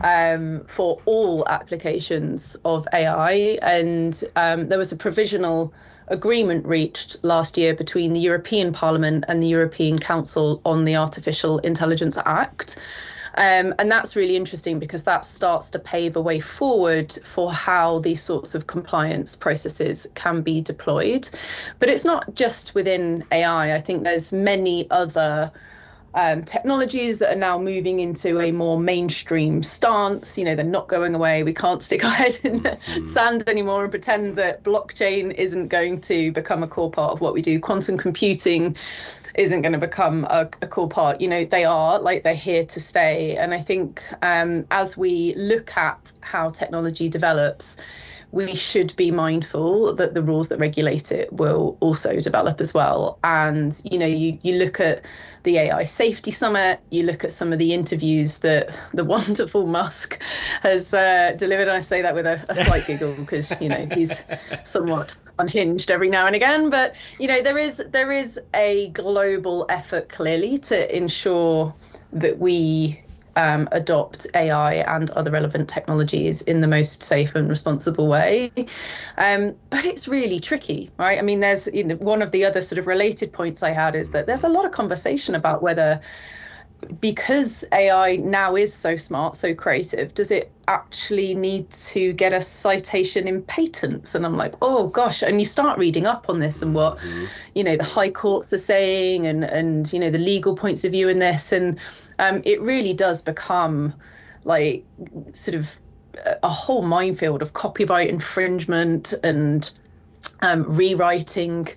um, 0.01 0.65
for 0.67 1.01
all 1.05 1.47
applications 1.49 2.57
of 2.65 2.87
AI. 2.93 3.59
And 3.63 4.23
um, 4.37 4.69
there 4.69 4.79
was 4.79 4.93
a 4.93 4.97
provisional 4.97 5.73
agreement 6.09 6.67
reached 6.67 7.25
last 7.25 7.57
year 7.57 7.75
between 7.75 8.13
the 8.13 8.21
European 8.21 8.73
Parliament 8.73 9.25
and 9.29 9.43
the 9.43 9.49
European 9.49 9.99
Council 9.99 10.61
on 10.65 10.85
the 10.85 10.97
Artificial 10.97 11.59
Intelligence 11.61 12.19
Act. 12.25 12.79
Um, 13.37 13.75
and 13.79 13.91
that's 13.91 14.17
really 14.17 14.37
interesting 14.37 14.79
because 14.79 15.05
that 15.05 15.25
starts 15.25 15.71
to 15.71 15.79
pave 15.79 16.17
a 16.17 16.21
way 16.21 16.41
forward 16.41 17.13
for 17.25 17.53
how 17.53 17.99
these 17.99 18.23
sorts 18.23 18.55
of 18.55 18.67
compliance 18.67 19.35
processes 19.37 20.07
can 20.15 20.43
be 20.43 20.61
deployed. 20.61 21.29
But 21.79 21.89
it's 21.89 22.05
not 22.05 22.35
just 22.35 22.75
within 22.75 23.25
AI. 23.33 23.75
I 23.75 23.81
think 23.81 24.05
there's 24.05 24.33
many 24.33 24.89
other 24.91 25.51
um, 26.15 26.45
technologies 26.45 27.19
that 27.19 27.33
are 27.33 27.39
now 27.39 27.59
moving 27.59 28.01
into 28.01 28.41
a 28.41 28.53
more 28.53 28.79
mainstream 28.79 29.63
stance. 29.63 30.39
You 30.39 30.45
know, 30.45 30.55
they're 30.55 30.65
not 30.65 30.89
going 30.89 31.15
away. 31.15 31.43
We 31.43 31.53
can't 31.53 31.83
stick 31.83 32.05
our 32.05 32.11
head 32.15 32.39
in 32.45 32.63
the 32.63 32.79
mm. 32.87 33.09
sand 33.09 33.49
anymore 33.49 33.83
and 33.83 33.91
pretend 33.91 34.37
that 34.37 34.63
blockchain 34.63 35.35
isn't 35.35 35.69
going 35.69 36.01
to 36.03 36.31
become 36.33 36.63
a 36.63 36.69
core 36.69 36.91
part 36.91 37.13
of 37.13 37.21
what 37.21 37.35
we 37.35 37.43
do. 37.43 37.59
Quantum 37.59 37.99
computing 37.99 38.77
isn't 39.35 39.63
going 39.63 39.73
to 39.73 39.79
become 39.79 40.25
a, 40.25 40.49
a 40.63 40.67
core 40.69 40.89
part. 40.89 41.21
You 41.21 41.29
know, 41.29 41.45
they 41.45 41.65
are 41.65 41.99
like 41.99 42.23
they're 42.23 42.35
here 42.35 42.65
to 42.65 42.81
stay. 42.81 43.37
And 43.37 43.53
I 43.53 43.61
think 43.61 44.03
um, 44.23 44.67
as 44.71 44.97
we 44.97 45.35
look 45.35 45.77
at 45.77 46.13
how 46.21 46.51
technology 46.51 47.09
develops, 47.09 47.77
we 48.31 48.55
should 48.57 48.95
be 48.97 49.13
mindful 49.13 49.95
that 49.95 50.13
the 50.13 50.23
rules 50.23 50.49
that 50.49 50.59
regulate 50.59 51.13
it 51.13 51.33
will 51.33 51.77
also 51.81 52.19
develop 52.19 52.61
as 52.61 52.75
well. 52.75 53.19
And 53.23 53.81
you 53.85 53.99
know, 53.99 54.07
you 54.07 54.39
you 54.43 54.55
look 54.55 54.81
at 54.81 55.05
the 55.45 55.59
AI 55.59 55.85
Safety 55.85 56.31
Summit, 56.31 56.81
you 56.91 57.05
look 57.05 57.23
at 57.23 57.33
some 57.33 57.53
of 57.53 57.59
the 57.59 57.73
interviews 57.73 58.39
that 58.41 58.71
the 58.93 59.05
wonderful 59.17 59.67
Musk 59.67 60.21
has 60.63 60.93
uh, 60.93 61.35
delivered. 61.37 61.69
And 61.69 61.77
I 61.77 61.81
say 61.81 62.03
that 62.03 62.15
with 62.15 62.27
a, 62.27 62.45
a 62.49 62.55
slight 62.55 62.87
giggle 62.87 63.15
because 63.15 63.53
you 63.61 63.69
know 63.69 63.87
he's 63.95 64.25
somewhat 64.65 65.17
unhinged 65.39 65.91
every 65.91 66.09
now 66.09 66.27
and 66.27 66.35
again. 66.35 66.71
But 66.71 66.95
you 67.19 67.29
know, 67.29 67.43
there 67.43 67.59
is 67.59 67.83
there 67.91 68.11
is 68.11 68.41
a 68.55 68.89
global 68.89 69.67
effort 69.69 70.09
clearly 70.09 70.59
to 70.59 70.97
ensure 70.97 71.75
that 72.13 72.39
we 72.39 73.01
um, 73.37 73.69
adopt 73.73 74.27
AI 74.35 74.75
and 74.75 75.11
other 75.11 75.31
relevant 75.31 75.69
technologies 75.69 76.43
in 76.43 76.61
the 76.61 76.69
most 76.69 77.03
safe 77.03 77.35
and 77.35 77.49
responsible 77.49 78.09
way. 78.09 78.53
Um, 79.19 79.55
but 79.71 79.85
it's 79.85 80.09
really 80.09 80.41
tricky, 80.41 80.91
right? 80.99 81.19
I 81.19 81.23
mean, 81.23 81.41
there's 81.41 81.69
you 81.73 81.85
know, 81.85 81.97
one 81.97 82.23
of 82.23 82.31
the 82.31 82.45
other 82.45 82.63
sort 82.63 82.79
of 82.79 82.87
related 82.87 83.33
points 83.33 83.63
I 83.63 83.71
had 83.71 83.95
is 83.95 84.11
that 84.11 84.27
there's 84.27 84.45
a 84.45 84.49
lot 84.49 84.65
of 84.65 84.73
conversation 84.73 85.35
about 85.35 85.63
whether 85.63 86.01
because 87.01 87.65
AI 87.73 88.17
now 88.17 88.57
is 88.57 88.73
so 88.73 88.97
smart, 88.97 89.37
so 89.37 89.55
creative, 89.55 90.15
does 90.15 90.31
it 90.31 90.51
actually 90.69 91.35
need 91.35 91.71
to 91.71 92.13
get 92.13 92.33
a 92.33 92.41
citation 92.41 93.27
in 93.27 93.43
patents? 93.43 94.15
And 94.15 94.25
I'm 94.25 94.37
like, 94.37 94.55
oh 94.63 94.89
gosh. 94.89 95.23
And 95.23 95.41
you 95.41 95.47
start 95.47 95.79
reading 95.79 96.07
up 96.07 96.29
on 96.29 96.41
this 96.41 96.63
and 96.63 96.75
what, 96.75 96.99
mm-hmm. 96.99 97.25
you 97.55 97.65
know, 97.65 97.77
the 97.77 97.85
high 97.85 98.11
courts 98.11 98.53
are 98.53 98.59
saying 98.59 99.27
and 99.27 99.45
and 99.45 99.93
you 99.93 99.99
know 99.99 100.11
the 100.11 100.19
legal 100.19 100.55
points 100.55 100.85
of 100.85 100.93
view 100.93 101.09
in 101.09 101.19
this. 101.19 101.53
And 101.53 101.79
um, 102.19 102.43
it 102.45 102.61
really 102.61 102.95
does 102.95 103.23
become 103.23 103.95
like 104.45 104.85
sort 105.33 105.57
of 105.57 105.79
a 106.43 106.49
whole 106.49 106.83
minefield 106.83 107.43
of 107.43 107.53
copyright 107.53 108.09
infringement 108.09 109.15
and 109.23 109.71
um, 110.43 110.65
rewriting 110.77 111.69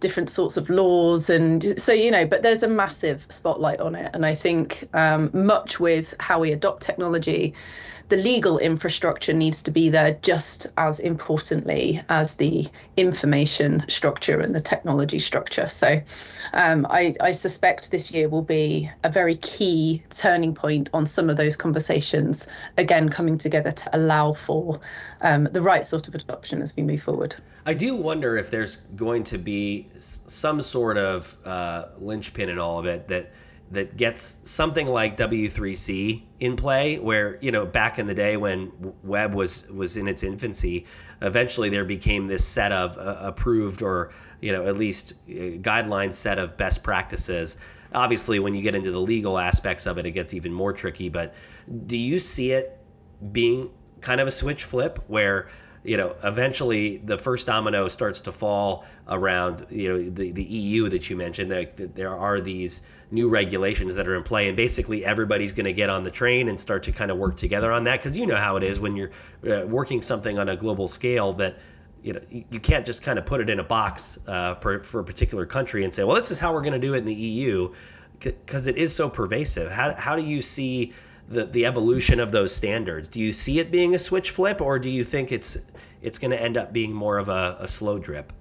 different 0.00 0.28
sorts 0.28 0.56
of 0.56 0.68
laws 0.68 1.30
and 1.30 1.80
so 1.80 1.92
you 1.92 2.10
know 2.10 2.26
but 2.26 2.42
there's 2.42 2.62
a 2.62 2.68
massive 2.68 3.26
spotlight 3.30 3.80
on 3.80 3.94
it. 3.94 4.10
And 4.14 4.26
i 4.26 4.34
think 4.34 4.88
um, 4.92 5.30
much 5.32 5.80
with 5.80 6.14
how 6.20 6.40
we 6.40 6.52
adopt 6.52 6.82
technology 6.82 7.54
the 8.08 8.16
legal 8.16 8.58
infrastructure 8.58 9.32
needs 9.32 9.62
to 9.62 9.70
be 9.70 9.88
there 9.88 10.16
just 10.22 10.68
as 10.76 11.00
importantly 11.00 12.00
as 12.08 12.36
the 12.36 12.66
information 12.96 13.84
structure 13.88 14.40
and 14.40 14.54
the 14.54 14.60
technology 14.60 15.18
structure. 15.18 15.66
So 15.66 16.00
um, 16.52 16.86
I, 16.88 17.14
I, 17.20 17.32
suspect 17.32 17.90
this 17.90 18.12
year 18.12 18.28
will 18.28 18.42
be 18.42 18.90
a 19.02 19.10
very 19.10 19.36
key 19.36 20.02
turning 20.10 20.54
point 20.54 20.88
on 20.94 21.04
some 21.04 21.28
of 21.28 21.36
those 21.36 21.56
conversations, 21.56 22.48
again, 22.78 23.08
coming 23.08 23.38
together 23.38 23.72
to 23.72 23.96
allow 23.96 24.32
for 24.32 24.80
um, 25.22 25.44
the 25.44 25.60
right 25.60 25.84
sort 25.84 26.06
of 26.06 26.14
adoption 26.14 26.62
as 26.62 26.74
we 26.76 26.82
move 26.82 27.02
forward. 27.02 27.34
I 27.66 27.74
do 27.74 27.96
wonder 27.96 28.36
if 28.36 28.50
there's 28.50 28.76
going 28.76 29.24
to 29.24 29.38
be 29.38 29.88
some 29.96 30.62
sort 30.62 30.98
of 30.98 31.36
uh, 31.44 31.86
linchpin 31.98 32.48
in 32.48 32.58
all 32.60 32.78
of 32.78 32.86
it 32.86 33.08
that 33.08 33.32
that 33.70 33.96
gets 33.96 34.38
something 34.44 34.86
like 34.86 35.16
W3C 35.16 36.22
in 36.40 36.56
play, 36.56 36.98
where 36.98 37.38
you 37.40 37.50
know 37.50 37.66
back 37.66 37.98
in 37.98 38.06
the 38.06 38.14
day 38.14 38.36
when 38.36 38.72
web 39.02 39.34
was 39.34 39.66
was 39.68 39.96
in 39.96 40.08
its 40.08 40.22
infancy, 40.22 40.86
eventually 41.22 41.68
there 41.68 41.84
became 41.84 42.26
this 42.26 42.44
set 42.44 42.72
of 42.72 42.96
uh, 42.98 43.16
approved 43.20 43.82
or 43.82 44.12
you 44.40 44.52
know 44.52 44.66
at 44.66 44.76
least 44.76 45.14
uh, 45.28 45.32
guidelines 45.62 46.14
set 46.14 46.38
of 46.38 46.56
best 46.56 46.82
practices. 46.82 47.56
Obviously, 47.92 48.38
when 48.38 48.54
you 48.54 48.62
get 48.62 48.74
into 48.74 48.90
the 48.90 49.00
legal 49.00 49.38
aspects 49.38 49.86
of 49.86 49.98
it, 49.98 50.06
it 50.06 50.12
gets 50.12 50.34
even 50.34 50.52
more 50.52 50.72
tricky. 50.72 51.08
But 51.08 51.34
do 51.86 51.96
you 51.96 52.18
see 52.18 52.52
it 52.52 52.78
being 53.32 53.70
kind 54.00 54.20
of 54.20 54.28
a 54.28 54.30
switch 54.30 54.64
flip 54.64 55.02
where 55.06 55.48
you 55.86 55.96
know, 55.96 56.16
eventually 56.24 56.96
the 56.98 57.16
first 57.16 57.46
domino 57.46 57.86
starts 57.86 58.20
to 58.22 58.32
fall 58.32 58.84
around, 59.08 59.66
you 59.70 59.88
know, 59.88 60.10
the, 60.10 60.32
the 60.32 60.42
EU 60.42 60.88
that 60.88 61.08
you 61.08 61.16
mentioned. 61.16 61.50
That 61.52 61.94
there 61.94 62.14
are 62.14 62.40
these 62.40 62.82
new 63.10 63.28
regulations 63.28 63.94
that 63.94 64.08
are 64.08 64.16
in 64.16 64.22
play, 64.22 64.48
and 64.48 64.56
basically 64.56 65.04
everybody's 65.04 65.52
going 65.52 65.66
to 65.66 65.72
get 65.72 65.90
on 65.90 66.02
the 66.02 66.10
train 66.10 66.48
and 66.48 66.58
start 66.58 66.82
to 66.84 66.92
kind 66.92 67.10
of 67.10 67.18
work 67.18 67.36
together 67.36 67.72
on 67.72 67.84
that. 67.84 68.00
Because 68.00 68.18
you 68.18 68.26
know 68.26 68.36
how 68.36 68.56
it 68.56 68.62
is 68.62 68.80
when 68.80 68.96
you're 68.96 69.10
uh, 69.48 69.66
working 69.66 70.02
something 70.02 70.38
on 70.38 70.48
a 70.48 70.56
global 70.56 70.88
scale 70.88 71.32
that 71.34 71.58
you 72.02 72.12
know 72.12 72.20
you 72.30 72.60
can't 72.60 72.84
just 72.84 73.02
kind 73.02 73.18
of 73.18 73.26
put 73.26 73.40
it 73.40 73.50
in 73.50 73.60
a 73.60 73.64
box 73.64 74.18
uh, 74.26 74.54
for, 74.56 74.82
for 74.82 75.00
a 75.00 75.04
particular 75.04 75.46
country 75.46 75.84
and 75.84 75.92
say, 75.92 76.04
well, 76.04 76.16
this 76.16 76.30
is 76.30 76.38
how 76.38 76.52
we're 76.52 76.62
going 76.62 76.72
to 76.72 76.78
do 76.78 76.94
it 76.94 76.98
in 76.98 77.04
the 77.04 77.14
EU, 77.14 77.72
because 78.20 78.66
it 78.66 78.76
is 78.76 78.94
so 78.94 79.08
pervasive. 79.08 79.70
How 79.70 79.94
how 79.94 80.16
do 80.16 80.22
you 80.22 80.40
see 80.40 80.92
the 81.28 81.46
the 81.46 81.66
evolution 81.66 82.20
of 82.20 82.32
those 82.32 82.54
standards? 82.54 83.08
Do 83.08 83.20
you 83.20 83.32
see 83.32 83.58
it 83.60 83.70
being 83.70 83.94
a 83.94 83.98
switch 83.98 84.30
flip, 84.30 84.60
or 84.60 84.78
do 84.78 84.88
you 84.88 85.04
think 85.04 85.32
it's 85.32 85.56
it's 86.02 86.18
going 86.18 86.30
to 86.30 86.40
end 86.40 86.56
up 86.56 86.72
being 86.72 86.92
more 86.92 87.18
of 87.18 87.28
a, 87.28 87.56
a 87.60 87.68
slow 87.68 87.98
drip? 87.98 88.32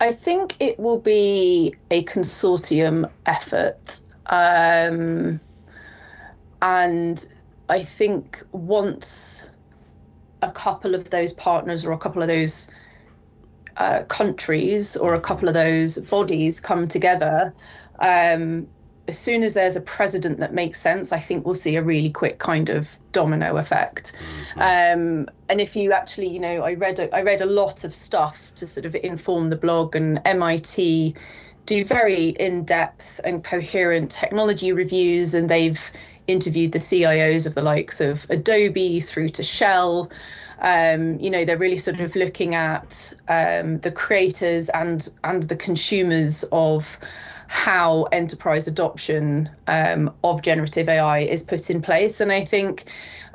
I 0.00 0.12
think 0.12 0.56
it 0.60 0.78
will 0.78 1.00
be 1.00 1.74
a 1.90 2.04
consortium 2.04 3.10
effort. 3.26 4.00
Um, 4.26 5.40
and 6.62 7.26
I 7.68 7.82
think 7.82 8.42
once 8.52 9.48
a 10.42 10.50
couple 10.50 10.94
of 10.94 11.10
those 11.10 11.32
partners 11.32 11.84
or 11.84 11.92
a 11.92 11.98
couple 11.98 12.22
of 12.22 12.28
those 12.28 12.70
uh, 13.76 14.04
countries 14.04 14.96
or 14.96 15.14
a 15.14 15.20
couple 15.20 15.48
of 15.48 15.54
those 15.54 15.98
bodies 15.98 16.60
come 16.60 16.86
together, 16.86 17.52
um, 17.98 18.68
as 19.08 19.18
soon 19.18 19.42
as 19.42 19.54
there's 19.54 19.74
a 19.74 19.80
precedent 19.80 20.38
that 20.38 20.52
makes 20.52 20.78
sense, 20.78 21.12
I 21.12 21.18
think 21.18 21.46
we'll 21.46 21.54
see 21.54 21.76
a 21.76 21.82
really 21.82 22.10
quick 22.10 22.38
kind 22.38 22.68
of 22.68 22.94
domino 23.12 23.56
effect. 23.56 24.12
Mm-hmm. 24.54 24.60
Um, 24.60 25.28
and 25.48 25.60
if 25.60 25.74
you 25.74 25.92
actually, 25.92 26.28
you 26.28 26.38
know, 26.38 26.62
I 26.62 26.74
read 26.74 26.98
a, 26.98 27.14
I 27.14 27.22
read 27.22 27.40
a 27.40 27.46
lot 27.46 27.84
of 27.84 27.94
stuff 27.94 28.52
to 28.56 28.66
sort 28.66 28.84
of 28.84 28.94
inform 28.94 29.48
the 29.48 29.56
blog, 29.56 29.96
and 29.96 30.20
MIT 30.26 31.14
do 31.64 31.84
very 31.84 32.28
in-depth 32.28 33.20
and 33.24 33.42
coherent 33.42 34.10
technology 34.10 34.72
reviews, 34.72 35.34
and 35.34 35.48
they've 35.48 35.90
interviewed 36.26 36.72
the 36.72 36.78
CIOs 36.78 37.46
of 37.46 37.54
the 37.54 37.62
likes 37.62 38.02
of 38.02 38.26
Adobe 38.28 39.00
through 39.00 39.30
to 39.30 39.42
Shell. 39.42 40.10
Um, 40.60 41.18
you 41.18 41.30
know, 41.30 41.46
they're 41.46 41.56
really 41.56 41.78
sort 41.78 42.00
of 42.00 42.14
looking 42.14 42.54
at 42.54 43.14
um, 43.28 43.78
the 43.78 43.92
creators 43.92 44.68
and 44.68 45.08
and 45.24 45.44
the 45.44 45.56
consumers 45.56 46.44
of 46.52 46.98
how 47.48 48.04
enterprise 48.04 48.68
adoption 48.68 49.48
um, 49.66 50.14
of 50.22 50.42
generative 50.42 50.88
AI 50.88 51.20
is 51.20 51.42
put 51.42 51.70
in 51.70 51.82
place. 51.82 52.20
And 52.20 52.30
I 52.30 52.44
think 52.44 52.84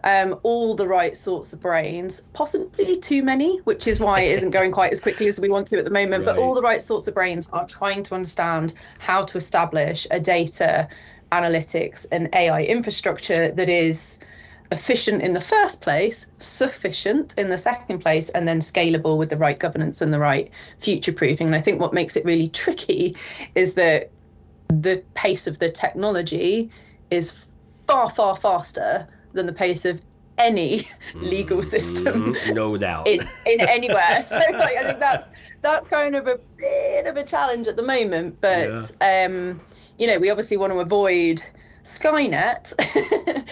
um, 0.03 0.39
all 0.43 0.75
the 0.75 0.87
right 0.87 1.17
sorts 1.17 1.51
of 1.51 1.61
brains, 1.61 2.21
possibly 2.31 2.97
too 2.97 3.23
many, 3.23 3.57
which 3.59 3.87
is 3.87 3.99
why 3.99 4.21
it 4.21 4.33
isn't 4.33 4.51
going 4.51 4.71
quite 4.71 4.91
as 4.91 5.01
quickly 5.01 5.27
as 5.27 5.39
we 5.39 5.49
want 5.49 5.67
to 5.67 5.79
at 5.79 5.85
the 5.85 5.91
moment, 5.91 6.25
right. 6.25 6.35
but 6.35 6.41
all 6.41 6.53
the 6.53 6.61
right 6.61 6.81
sorts 6.81 7.07
of 7.07 7.15
brains 7.15 7.49
are 7.49 7.65
trying 7.65 8.03
to 8.03 8.15
understand 8.15 8.75
how 8.99 9.23
to 9.23 9.37
establish 9.37 10.05
a 10.11 10.19
data 10.19 10.87
analytics 11.31 12.05
and 12.11 12.29
AI 12.33 12.63
infrastructure 12.63 13.51
that 13.51 13.67
is 13.67 14.19
efficient 14.73 15.21
in 15.21 15.33
the 15.33 15.41
first 15.41 15.81
place, 15.81 16.29
sufficient 16.39 17.37
in 17.37 17.49
the 17.49 17.57
second 17.57 17.99
place, 17.99 18.29
and 18.29 18.47
then 18.47 18.59
scalable 18.59 19.17
with 19.17 19.29
the 19.29 19.37
right 19.37 19.57
governance 19.57 20.01
and 20.01 20.13
the 20.13 20.19
right 20.19 20.51
future 20.79 21.13
proofing. 21.13 21.47
And 21.47 21.55
I 21.55 21.61
think 21.61 21.79
what 21.79 21.93
makes 21.93 22.17
it 22.17 22.25
really 22.25 22.49
tricky 22.49 23.15
is 23.55 23.75
that 23.75 24.09
the 24.67 25.03
pace 25.13 25.47
of 25.47 25.59
the 25.59 25.69
technology 25.69 26.69
is 27.11 27.45
far, 27.87 28.09
far 28.09 28.35
faster 28.35 29.07
than 29.33 29.45
the 29.45 29.53
pace 29.53 29.85
of 29.85 30.01
any 30.37 30.87
legal 31.15 31.59
mm, 31.59 31.63
system. 31.63 32.35
no 32.51 32.77
doubt. 32.77 33.07
In, 33.07 33.21
in 33.45 33.61
anywhere. 33.77 34.23
so 34.23 34.35
like, 34.35 34.77
I 34.77 34.83
think 34.83 34.99
that's 34.99 35.29
that's 35.61 35.87
kind 35.87 36.15
of 36.15 36.27
a 36.27 36.39
bit 36.57 37.05
of 37.05 37.15
a 37.15 37.23
challenge 37.23 37.67
at 37.67 37.75
the 37.75 37.83
moment. 37.83 38.41
But 38.41 38.95
yeah. 38.99 39.25
um, 39.25 39.61
you 39.97 40.07
know, 40.07 40.19
we 40.19 40.29
obviously 40.29 40.57
want 40.57 40.73
to 40.73 40.79
avoid 40.79 41.41
Skynet 41.83 42.73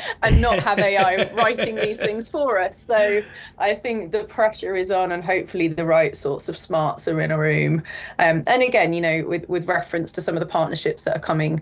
and 0.24 0.42
not 0.42 0.60
have 0.60 0.80
AI 0.80 1.32
writing 1.34 1.76
these 1.76 2.00
things 2.00 2.30
for 2.30 2.60
us. 2.60 2.78
So 2.78 3.22
I 3.58 3.76
think 3.76 4.14
the 4.14 4.24
pressure 4.24 4.74
is 4.74 4.90
on, 4.90 5.12
and 5.12 5.24
hopefully 5.24 5.68
the 5.68 5.86
right 5.86 6.16
sorts 6.16 6.48
of 6.48 6.58
smarts 6.58 7.10
are 7.10 7.20
in 7.20 7.32
a 7.32 7.38
room. 7.38 7.84
Um, 8.20 8.44
and 8.48 8.64
again, 8.64 8.94
you 8.94 9.02
know, 9.02 9.26
with 9.28 9.50
with 9.50 9.68
reference 9.68 10.14
to 10.14 10.22
some 10.22 10.36
of 10.36 10.40
the 10.40 10.48
partnerships 10.48 11.04
that 11.04 11.18
are 11.18 11.20
coming 11.22 11.62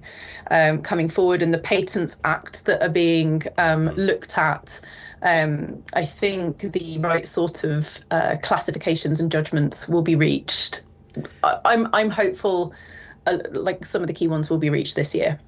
um, 0.52 0.84
coming 0.84 1.10
forward 1.10 1.42
and 1.42 1.54
the 1.54 1.60
Patents 1.60 2.20
Act 2.24 2.66
that 2.66 2.84
are 2.84 2.90
being 2.90 3.42
um, 3.58 3.88
looked 3.96 4.38
at. 4.38 4.80
Um, 5.24 5.84
I 5.94 6.06
think 6.06 6.60
the 6.60 7.00
right 7.00 7.28
sort 7.28 7.64
of 7.64 8.00
uh, 8.12 8.38
classifications 8.44 9.20
and 9.20 9.32
judgments 9.32 9.90
will 9.90 10.04
be 10.04 10.16
reached. 10.16 10.84
I, 11.44 11.60
I'm 11.66 11.88
I'm 11.94 12.12
hopeful, 12.12 12.74
uh, 13.26 13.40
like 13.50 13.88
some 13.88 14.04
of 14.04 14.08
the 14.08 14.14
key 14.14 14.28
ones 14.28 14.52
will 14.52 14.60
be 14.60 14.70
reached 14.70 14.96
this 14.96 15.16
year 15.16 15.40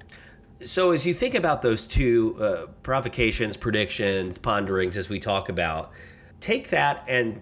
so 0.66 0.92
as 0.92 1.06
you 1.06 1.14
think 1.14 1.36
about 1.36 1.62
those 1.62 1.86
two 1.86 2.36
uh, 2.40 2.68
provocations, 2.84 3.58
predictions, 3.58 4.38
ponderings, 4.38 4.98
as 4.98 5.10
we 5.10 5.20
talk 5.20 5.50
about, 5.50 5.92
take 6.40 6.70
that 6.70 7.04
and 7.08 7.42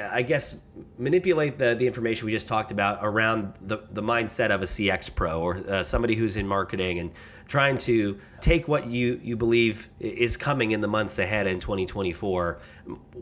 I 0.00 0.22
guess, 0.22 0.56
manipulate 0.98 1.58
the, 1.58 1.74
the 1.74 1.86
information 1.86 2.26
we 2.26 2.32
just 2.32 2.48
talked 2.48 2.70
about 2.70 3.00
around 3.02 3.52
the, 3.60 3.78
the 3.92 4.02
mindset 4.02 4.50
of 4.50 4.62
a 4.62 4.64
CX 4.64 5.14
pro 5.14 5.40
or 5.40 5.56
uh, 5.56 5.82
somebody 5.82 6.14
who's 6.14 6.36
in 6.36 6.46
marketing 6.46 7.00
and 7.00 7.10
trying 7.46 7.76
to 7.76 8.18
take 8.40 8.68
what 8.68 8.86
you, 8.86 9.20
you 9.22 9.36
believe 9.36 9.88
is 9.98 10.36
coming 10.36 10.70
in 10.70 10.80
the 10.80 10.88
months 10.88 11.18
ahead 11.18 11.46
in 11.46 11.60
2024. 11.60 12.60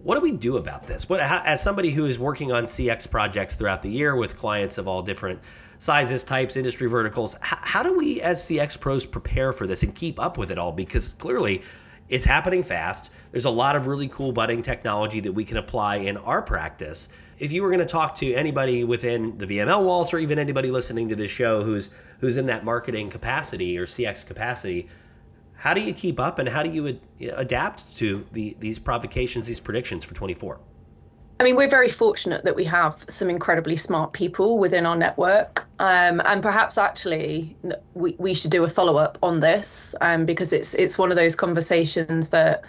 What 0.02 0.14
do 0.14 0.20
we 0.20 0.32
do 0.32 0.56
about 0.58 0.86
this? 0.86 1.08
What, 1.08 1.20
how, 1.20 1.42
as 1.44 1.62
somebody 1.62 1.90
who 1.90 2.04
is 2.04 2.18
working 2.18 2.52
on 2.52 2.64
CX 2.64 3.10
projects 3.10 3.54
throughout 3.54 3.82
the 3.82 3.90
year 3.90 4.14
with 4.14 4.36
clients 4.36 4.78
of 4.78 4.86
all 4.86 5.02
different 5.02 5.40
sizes, 5.78 6.24
types, 6.24 6.56
industry 6.56 6.88
verticals, 6.88 7.36
how, 7.40 7.58
how 7.60 7.82
do 7.82 7.96
we 7.96 8.20
as 8.20 8.40
CX 8.40 8.78
pros 8.78 9.06
prepare 9.06 9.52
for 9.52 9.66
this 9.66 9.82
and 9.82 9.94
keep 9.94 10.18
up 10.18 10.38
with 10.38 10.50
it 10.50 10.58
all? 10.58 10.72
Because 10.72 11.14
clearly, 11.14 11.62
it's 12.08 12.24
happening 12.24 12.62
fast. 12.62 13.10
There's 13.32 13.44
a 13.44 13.50
lot 13.50 13.76
of 13.76 13.86
really 13.86 14.08
cool 14.08 14.32
budding 14.32 14.62
technology 14.62 15.20
that 15.20 15.32
we 15.32 15.44
can 15.44 15.58
apply 15.58 15.96
in 15.96 16.16
our 16.16 16.40
practice. 16.40 17.08
If 17.38 17.52
you 17.52 17.62
were 17.62 17.68
going 17.68 17.80
to 17.80 17.86
talk 17.86 18.14
to 18.16 18.34
anybody 18.34 18.82
within 18.82 19.36
the 19.38 19.46
VML 19.46 19.84
walls 19.84 20.12
or 20.12 20.18
even 20.18 20.38
anybody 20.38 20.70
listening 20.70 21.08
to 21.08 21.16
this 21.16 21.30
show 21.30 21.62
who's 21.62 21.90
who's 22.20 22.36
in 22.36 22.46
that 22.46 22.64
marketing 22.64 23.10
capacity 23.10 23.78
or 23.78 23.86
CX 23.86 24.26
capacity, 24.26 24.88
how 25.54 25.74
do 25.74 25.80
you 25.80 25.92
keep 25.92 26.18
up 26.18 26.38
and 26.38 26.48
how 26.48 26.62
do 26.62 26.70
you 26.70 26.98
adapt 27.36 27.96
to 27.98 28.26
the, 28.32 28.56
these 28.58 28.78
provocations, 28.78 29.46
these 29.46 29.60
predictions 29.60 30.02
for 30.02 30.14
24? 30.14 30.60
I 31.40 31.44
mean, 31.44 31.54
we're 31.54 31.68
very 31.68 31.88
fortunate 31.88 32.44
that 32.44 32.56
we 32.56 32.64
have 32.64 33.04
some 33.08 33.30
incredibly 33.30 33.76
smart 33.76 34.12
people 34.12 34.58
within 34.58 34.86
our 34.86 34.96
network. 34.96 35.66
Um, 35.78 36.20
and 36.24 36.42
perhaps 36.42 36.76
actually 36.76 37.56
we, 37.94 38.16
we 38.18 38.34
should 38.34 38.50
do 38.50 38.64
a 38.64 38.68
follow 38.68 38.96
up 38.96 39.18
on 39.22 39.38
this 39.38 39.94
um, 40.00 40.26
because 40.26 40.52
it's 40.52 40.74
it's 40.74 40.98
one 40.98 41.10
of 41.10 41.16
those 41.16 41.36
conversations 41.36 42.30
that 42.30 42.64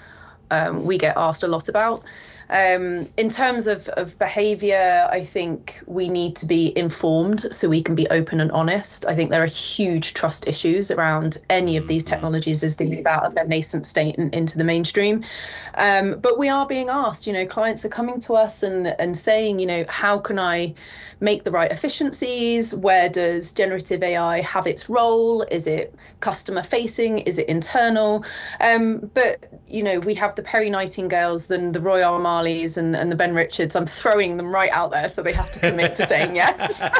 um, 0.51 0.85
we 0.85 0.99
get 0.99 1.17
asked 1.17 1.41
a 1.41 1.47
lot 1.47 1.67
about. 1.67 2.03
Um, 2.49 3.07
in 3.15 3.29
terms 3.29 3.67
of, 3.67 3.87
of 3.89 4.17
behavior, 4.17 5.07
I 5.09 5.23
think 5.23 5.81
we 5.85 6.09
need 6.09 6.35
to 6.37 6.47
be 6.47 6.75
informed 6.75 7.53
so 7.53 7.69
we 7.69 7.83
can 7.83 7.93
be 7.93 8.07
open 8.09 8.41
and 8.41 8.51
honest. 8.51 9.05
I 9.05 9.13
think 9.13 9.29
there 9.29 9.43
are 9.43 9.47
huge 9.47 10.15
trust 10.15 10.47
issues 10.47 10.89
around 10.89 11.37
any 11.49 11.77
of 11.77 11.87
these 11.87 12.03
technologies 12.03 12.63
as 12.63 12.77
they 12.77 12.85
move 12.87 13.05
out 13.05 13.23
of 13.23 13.35
their 13.35 13.45
nascent 13.45 13.85
state 13.85 14.17
and 14.17 14.33
into 14.33 14.57
the 14.57 14.63
mainstream. 14.63 15.23
Um, 15.75 16.19
but 16.19 16.39
we 16.39 16.49
are 16.49 16.65
being 16.65 16.89
asked, 16.89 17.27
you 17.27 17.33
know, 17.33 17.45
clients 17.45 17.85
are 17.85 17.89
coming 17.89 18.19
to 18.21 18.33
us 18.33 18.63
and, 18.63 18.87
and 18.87 19.15
saying, 19.15 19.59
you 19.59 19.67
know, 19.67 19.85
how 19.87 20.17
can 20.17 20.39
I 20.39 20.73
make 21.19 21.43
the 21.43 21.51
right 21.51 21.71
efficiencies? 21.71 22.73
Where 22.73 23.09
does 23.09 23.51
generative 23.51 24.03
AI 24.03 24.41
have 24.41 24.67
its 24.67 24.89
role? 24.89 25.43
Is 25.43 25.67
it 25.67 25.95
customer 26.19 26.63
facing? 26.63 27.19
Is 27.19 27.39
it 27.39 27.47
internal? 27.47 28.25
Um, 28.59 29.09
but 29.13 29.47
you 29.67 29.83
know, 29.83 29.99
we 29.99 30.13
have 30.15 30.35
the 30.35 30.43
Perry 30.43 30.69
Nightingales, 30.69 31.47
then 31.47 31.71
the 31.71 31.81
Roy 31.81 32.03
R. 32.03 32.19
And, 32.19 32.95
and 32.95 33.11
the 33.11 33.15
Ben 33.15 33.33
Richards. 33.33 33.75
I'm 33.75 33.85
throwing 33.85 34.37
them 34.37 34.53
right 34.53 34.71
out 34.71 34.91
there, 34.91 35.09
so 35.09 35.21
they 35.23 35.33
have 35.33 35.51
to 35.51 35.59
commit 35.59 35.95
to 35.95 36.05
saying 36.05 36.35
yes. 36.35 36.81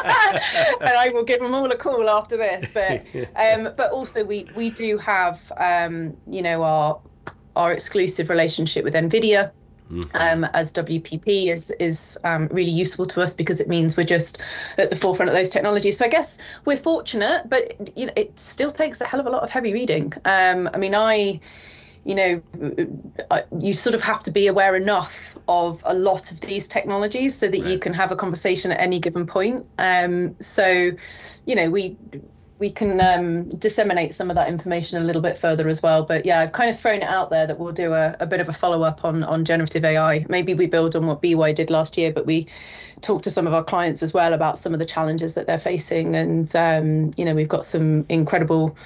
and 0.80 0.90
I 0.90 1.10
will 1.12 1.24
give 1.24 1.40
them 1.40 1.54
all 1.54 1.70
a 1.70 1.76
call 1.76 2.08
after 2.08 2.36
this. 2.36 2.70
But 2.70 3.04
um, 3.36 3.74
but 3.76 3.92
also 3.92 4.24
we 4.24 4.46
we 4.56 4.70
do 4.70 4.98
have 4.98 5.52
um, 5.56 6.16
you 6.26 6.42
know 6.42 6.62
our 6.62 7.00
our 7.56 7.72
exclusive 7.72 8.28
relationship 8.28 8.84
with 8.84 8.94
NVIDIA 8.94 9.52
Mm-hmm. 9.90 10.44
Um, 10.44 10.50
as 10.54 10.72
WPP 10.72 11.48
is 11.48 11.72
is 11.72 12.18
um, 12.22 12.48
really 12.52 12.70
useful 12.70 13.06
to 13.06 13.22
us 13.22 13.34
because 13.34 13.60
it 13.60 13.68
means 13.68 13.96
we're 13.96 14.04
just 14.04 14.40
at 14.78 14.90
the 14.90 14.96
forefront 14.96 15.28
of 15.28 15.34
those 15.34 15.50
technologies. 15.50 15.98
So 15.98 16.04
I 16.04 16.08
guess 16.08 16.38
we're 16.64 16.76
fortunate, 16.76 17.48
but 17.48 17.96
you 17.98 18.06
know 18.06 18.12
it 18.14 18.38
still 18.38 18.70
takes 18.70 19.00
a 19.00 19.04
hell 19.04 19.18
of 19.18 19.26
a 19.26 19.30
lot 19.30 19.42
of 19.42 19.50
heavy 19.50 19.72
reading. 19.72 20.12
Um, 20.24 20.70
I 20.72 20.78
mean, 20.78 20.94
I, 20.94 21.40
you 22.04 22.14
know, 22.14 22.42
I, 23.30 23.44
you 23.58 23.74
sort 23.74 23.94
of 23.94 24.02
have 24.02 24.22
to 24.24 24.30
be 24.30 24.46
aware 24.46 24.76
enough 24.76 25.34
of 25.48 25.82
a 25.84 25.94
lot 25.94 26.30
of 26.30 26.40
these 26.40 26.68
technologies 26.68 27.36
so 27.36 27.48
that 27.48 27.60
right. 27.60 27.70
you 27.70 27.78
can 27.78 27.92
have 27.92 28.12
a 28.12 28.16
conversation 28.16 28.70
at 28.70 28.80
any 28.80 29.00
given 29.00 29.26
point. 29.26 29.66
Um, 29.78 30.36
so, 30.40 30.92
you 31.46 31.56
know, 31.56 31.68
we 31.68 31.96
we 32.60 32.70
can 32.70 33.00
um, 33.00 33.48
disseminate 33.48 34.14
some 34.14 34.28
of 34.30 34.36
that 34.36 34.48
information 34.48 35.02
a 35.02 35.04
little 35.04 35.22
bit 35.22 35.38
further 35.38 35.66
as 35.68 35.82
well. 35.82 36.04
But 36.04 36.26
yeah, 36.26 36.40
I've 36.40 36.52
kind 36.52 36.68
of 36.68 36.78
thrown 36.78 36.96
it 36.96 37.04
out 37.04 37.30
there 37.30 37.46
that 37.46 37.58
we'll 37.58 37.72
do 37.72 37.94
a, 37.94 38.14
a 38.20 38.26
bit 38.26 38.38
of 38.38 38.50
a 38.50 38.52
follow 38.52 38.82
up 38.82 39.04
on 39.04 39.24
on 39.24 39.46
generative 39.46 39.84
AI. 39.84 40.26
Maybe 40.28 40.52
we 40.52 40.66
build 40.66 40.94
on 40.94 41.06
what 41.06 41.22
BY 41.22 41.54
did 41.54 41.70
last 41.70 41.96
year, 41.96 42.12
but 42.12 42.26
we 42.26 42.46
talk 43.00 43.22
to 43.22 43.30
some 43.30 43.46
of 43.46 43.54
our 43.54 43.64
clients 43.64 44.02
as 44.02 44.12
well 44.12 44.34
about 44.34 44.58
some 44.58 44.74
of 44.74 44.78
the 44.78 44.84
challenges 44.84 45.34
that 45.34 45.46
they're 45.46 45.58
facing. 45.58 46.14
And 46.14 46.54
um, 46.54 47.14
you 47.16 47.24
know, 47.24 47.34
we've 47.34 47.48
got 47.48 47.64
some 47.64 48.04
incredible 48.10 48.76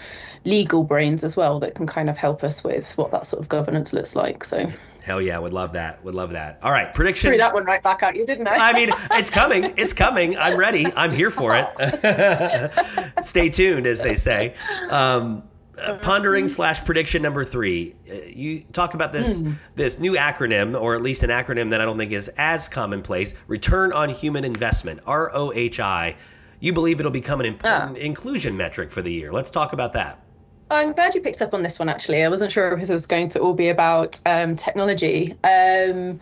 legal 0.44 0.84
brains 0.84 1.24
as 1.24 1.36
well 1.36 1.58
that 1.60 1.74
can 1.74 1.86
kind 1.86 2.08
of 2.08 2.16
help 2.16 2.44
us 2.44 2.62
with 2.62 2.96
what 2.96 3.10
that 3.10 3.26
sort 3.26 3.42
of 3.42 3.48
governance 3.48 3.92
looks 3.92 4.14
like. 4.14 4.44
So 4.44 4.70
Hell 5.04 5.20
yeah, 5.20 5.38
would 5.38 5.52
love 5.52 5.74
that. 5.74 6.02
Would 6.02 6.14
love 6.14 6.32
that. 6.32 6.58
All 6.62 6.72
right, 6.72 6.90
prediction. 6.90 7.28
Threw 7.28 7.36
that 7.36 7.52
one 7.52 7.66
right 7.66 7.82
back 7.82 8.02
at 8.02 8.16
you, 8.16 8.24
didn't 8.24 8.48
I? 8.48 8.70
I 8.70 8.72
mean, 8.72 8.90
it's 9.12 9.28
coming. 9.28 9.74
It's 9.76 9.92
coming. 9.92 10.34
I'm 10.38 10.56
ready. 10.56 10.86
I'm 10.96 11.12
here 11.12 11.30
for 11.30 11.52
it. 11.54 13.14
Stay 13.22 13.50
tuned, 13.50 13.86
as 13.86 14.00
they 14.00 14.16
say. 14.16 14.54
Um, 14.88 15.42
uh, 15.76 15.98
pondering 15.98 16.48
slash 16.48 16.82
prediction 16.86 17.20
number 17.20 17.44
three. 17.44 17.94
Uh, 18.10 18.14
you 18.28 18.62
talk 18.72 18.94
about 18.94 19.12
this 19.12 19.42
mm. 19.42 19.54
this 19.74 19.98
new 19.98 20.12
acronym, 20.12 20.80
or 20.80 20.94
at 20.94 21.02
least 21.02 21.22
an 21.22 21.28
acronym 21.28 21.68
that 21.68 21.82
I 21.82 21.84
don't 21.84 21.98
think 21.98 22.12
is 22.12 22.28
as 22.38 22.66
commonplace. 22.66 23.34
Return 23.46 23.92
on 23.92 24.08
human 24.08 24.42
investment 24.42 25.04
(ROHI). 25.04 26.16
You 26.60 26.72
believe 26.72 26.98
it'll 26.98 27.12
become 27.12 27.40
an 27.40 27.46
important 27.46 27.98
ah. 27.98 28.00
inclusion 28.00 28.56
metric 28.56 28.90
for 28.90 29.02
the 29.02 29.12
year. 29.12 29.30
Let's 29.32 29.50
talk 29.50 29.74
about 29.74 29.92
that. 29.92 30.23
I'm 30.70 30.92
glad 30.92 31.14
you 31.14 31.20
picked 31.20 31.42
up 31.42 31.54
on 31.54 31.62
this 31.62 31.78
one. 31.78 31.88
Actually, 31.88 32.24
I 32.24 32.28
wasn't 32.28 32.52
sure 32.52 32.72
if 32.72 32.88
it 32.88 32.92
was 32.92 33.06
going 33.06 33.28
to 33.28 33.40
all 33.40 33.54
be 33.54 33.68
about 33.68 34.18
um, 34.26 34.56
technology. 34.56 35.36
Um, 35.44 36.20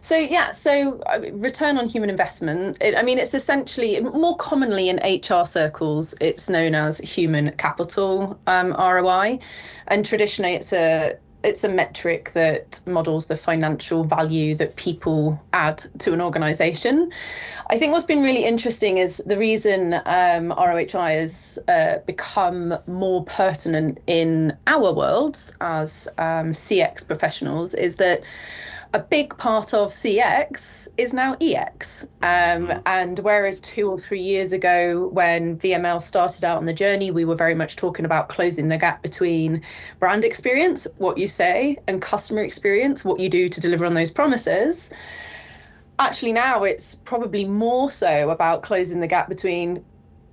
so 0.00 0.16
yeah, 0.16 0.52
so 0.52 1.00
uh, 1.00 1.20
return 1.32 1.76
on 1.76 1.88
human 1.88 2.08
investment. 2.08 2.78
It, 2.80 2.94
I 2.96 3.02
mean, 3.02 3.18
it's 3.18 3.34
essentially 3.34 4.00
more 4.00 4.36
commonly 4.36 4.88
in 4.88 4.96
HR 4.96 5.44
circles, 5.44 6.14
it's 6.20 6.48
known 6.48 6.74
as 6.74 6.98
human 6.98 7.52
capital 7.56 8.38
um, 8.46 8.72
ROI, 8.72 9.40
and 9.88 10.06
traditionally 10.06 10.54
it's 10.54 10.72
a 10.72 11.18
it's 11.42 11.64
a 11.64 11.68
metric 11.68 12.32
that 12.34 12.80
models 12.86 13.26
the 13.26 13.36
financial 13.36 14.04
value 14.04 14.54
that 14.56 14.76
people 14.76 15.40
add 15.52 15.78
to 16.00 16.12
an 16.12 16.20
organization. 16.20 17.10
I 17.68 17.78
think 17.78 17.92
what's 17.92 18.04
been 18.04 18.22
really 18.22 18.44
interesting 18.44 18.98
is 18.98 19.22
the 19.24 19.38
reason 19.38 19.94
um, 19.94 20.50
ROHI 20.50 21.18
has 21.18 21.58
uh, 21.68 21.98
become 22.06 22.74
more 22.86 23.24
pertinent 23.24 23.98
in 24.06 24.56
our 24.66 24.92
worlds 24.92 25.56
as 25.60 26.08
um, 26.18 26.52
CX 26.52 27.06
professionals 27.06 27.74
is 27.74 27.96
that 27.96 28.22
a 28.92 28.98
big 28.98 29.36
part 29.38 29.72
of 29.72 29.90
CX 29.90 30.88
is 30.96 31.14
now 31.14 31.36
EX. 31.40 32.04
Um, 32.22 32.66
mm-hmm. 32.66 32.80
and 32.86 33.18
whereas 33.20 33.60
two 33.60 33.88
or 33.88 33.98
three 33.98 34.20
years 34.20 34.52
ago, 34.52 35.08
when 35.08 35.58
VML 35.58 36.02
started 36.02 36.44
out 36.44 36.58
on 36.58 36.64
the 36.64 36.72
journey, 36.72 37.10
we 37.10 37.24
were 37.24 37.36
very 37.36 37.54
much 37.54 37.76
talking 37.76 38.04
about 38.04 38.28
closing 38.28 38.68
the 38.68 38.78
gap 38.78 39.02
between 39.02 39.62
brand 40.00 40.24
experience, 40.24 40.86
what 40.98 41.18
you 41.18 41.28
say, 41.28 41.78
and 41.86 42.02
customer 42.02 42.42
experience, 42.42 43.04
what 43.04 43.20
you 43.20 43.28
do 43.28 43.48
to 43.48 43.60
deliver 43.60 43.86
on 43.86 43.94
those 43.94 44.10
promises. 44.10 44.92
Actually, 45.98 46.32
now 46.32 46.64
it's 46.64 46.94
probably 46.94 47.44
more 47.44 47.90
so 47.90 48.30
about 48.30 48.62
closing 48.62 49.00
the 49.00 49.06
gap 49.06 49.28
between 49.28 49.84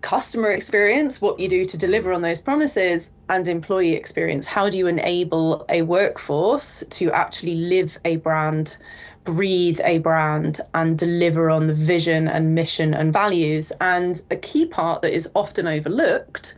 customer 0.02 0.52
experience, 0.52 1.22
what 1.22 1.40
you 1.40 1.48
do 1.48 1.66
to 1.66 1.78
deliver 1.78 2.14
on 2.14 2.22
those 2.22 2.42
promises, 2.42 3.12
and 3.30 3.48
employee 3.48 3.94
experience. 3.94 4.46
How 4.46 4.70
do 4.70 4.78
you 4.78 4.88
enable 4.88 5.66
a 5.70 5.82
workforce 5.82 6.84
to 6.92 7.12
actually 7.12 7.56
live 7.56 7.98
a 8.06 8.18
brand, 8.18 8.78
breathe 9.24 9.80
a 9.84 10.00
brand, 10.00 10.60
and 10.74 10.98
deliver 10.98 11.50
on 11.50 11.68
the 11.68 11.74
vision 11.74 12.28
and 12.28 12.56
mission 12.56 12.94
and 12.94 13.12
values? 13.12 13.72
And 13.82 14.22
a 14.32 14.36
key 14.36 14.66
part 14.66 15.02
that 15.02 15.14
is 15.14 15.30
often 15.36 15.68
overlooked 15.68 16.56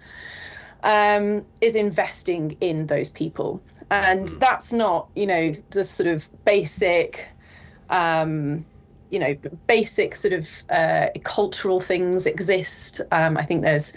um, 0.83 1.45
is 1.61 1.75
investing 1.75 2.57
in 2.61 2.87
those 2.87 3.09
people. 3.09 3.61
And 3.91 4.29
hmm. 4.29 4.39
that's 4.39 4.71
not, 4.71 5.09
you 5.15 5.27
know, 5.27 5.53
the 5.71 5.85
sort 5.85 6.07
of 6.07 6.27
basic. 6.45 7.29
Um, 7.89 8.65
you 9.09 9.19
know 9.19 9.35
basic 9.67 10.15
sort 10.15 10.33
of 10.33 10.63
uh, 10.69 11.07
cultural 11.23 11.79
things 11.79 12.25
exist. 12.25 13.01
Um, 13.11 13.37
I 13.37 13.43
think 13.43 13.61
there's 13.61 13.93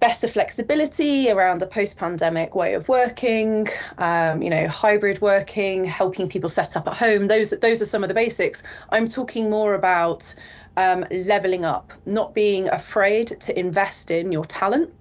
better 0.00 0.28
flexibility 0.28 1.30
around 1.30 1.62
a 1.62 1.66
post-pandemic 1.66 2.54
way 2.54 2.74
of 2.74 2.88
working. 2.88 3.66
Um, 3.96 4.42
you 4.42 4.50
know, 4.50 4.68
hybrid 4.68 5.20
working, 5.22 5.84
helping 5.84 6.28
people 6.28 6.50
set 6.50 6.76
up 6.76 6.86
at 6.86 6.94
home. 6.94 7.26
Those 7.26 7.50
those 7.50 7.80
are 7.80 7.86
some 7.86 8.02
of 8.02 8.08
the 8.08 8.14
basics. 8.14 8.62
I'm 8.90 9.08
talking 9.08 9.48
more 9.50 9.74
about 9.74 10.34
um, 10.76 11.06
leveling 11.10 11.64
up, 11.64 11.92
not 12.04 12.34
being 12.34 12.68
afraid 12.68 13.28
to 13.40 13.58
invest 13.58 14.10
in 14.10 14.32
your 14.32 14.44
talent 14.44 14.92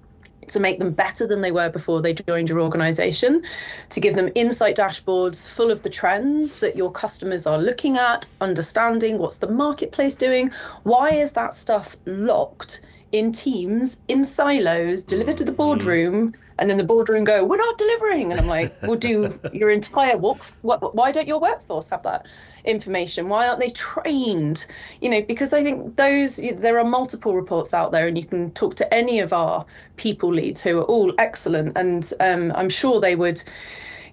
to 0.49 0.59
make 0.59 0.79
them 0.79 0.91
better 0.91 1.25
than 1.27 1.41
they 1.41 1.51
were 1.51 1.69
before 1.69 2.01
they 2.01 2.13
joined 2.13 2.49
your 2.49 2.61
organization, 2.61 3.43
to 3.89 3.99
give 3.99 4.15
them 4.15 4.29
insight 4.35 4.75
dashboards 4.75 5.49
full 5.49 5.71
of 5.71 5.83
the 5.83 5.89
trends 5.89 6.57
that 6.57 6.75
your 6.75 6.91
customers 6.91 7.45
are 7.47 7.57
looking 7.57 7.97
at, 7.97 8.27
understanding 8.41 9.17
what's 9.17 9.37
the 9.37 9.49
marketplace 9.49 10.15
doing, 10.15 10.51
why 10.83 11.09
is 11.09 11.31
that 11.33 11.53
stuff 11.53 11.95
locked 12.05 12.81
in 13.13 13.31
teams, 13.31 14.01
in 14.07 14.23
silos, 14.23 15.03
deliver 15.03 15.31
to 15.31 15.45
the 15.45 15.51
boardroom, 15.51 16.33
and 16.57 16.67
then 16.67 16.77
the 16.77 16.83
boardroom 16.83 17.23
go, 17.23 17.45
"We're 17.45 17.57
not 17.57 17.77
delivering," 17.77 18.31
and 18.31 18.41
I'm 18.41 18.47
like, 18.47 18.75
"Well, 18.81 18.95
do 18.95 19.39
your 19.53 19.69
entire 19.69 20.17
work? 20.17 20.39
Why 20.63 21.11
don't 21.11 21.27
your 21.27 21.39
workforce 21.39 21.89
have 21.89 22.01
that 22.03 22.25
information? 22.65 23.29
Why 23.29 23.47
aren't 23.47 23.59
they 23.59 23.69
trained? 23.69 24.65
You 24.99 25.11
know, 25.11 25.21
because 25.21 25.53
I 25.53 25.63
think 25.63 25.95
those 25.95 26.37
there 26.37 26.79
are 26.79 26.83
multiple 26.83 27.35
reports 27.35 27.71
out 27.73 27.91
there, 27.91 28.07
and 28.07 28.17
you 28.17 28.25
can 28.25 28.49
talk 28.51 28.75
to 28.75 28.93
any 28.93 29.19
of 29.19 29.31
our 29.31 29.67
people 29.95 30.33
leads 30.33 30.63
who 30.63 30.79
are 30.79 30.83
all 30.83 31.13
excellent, 31.19 31.77
and 31.77 32.11
um, 32.19 32.51
I'm 32.55 32.69
sure 32.69 32.99
they 32.99 33.15
would 33.15 33.43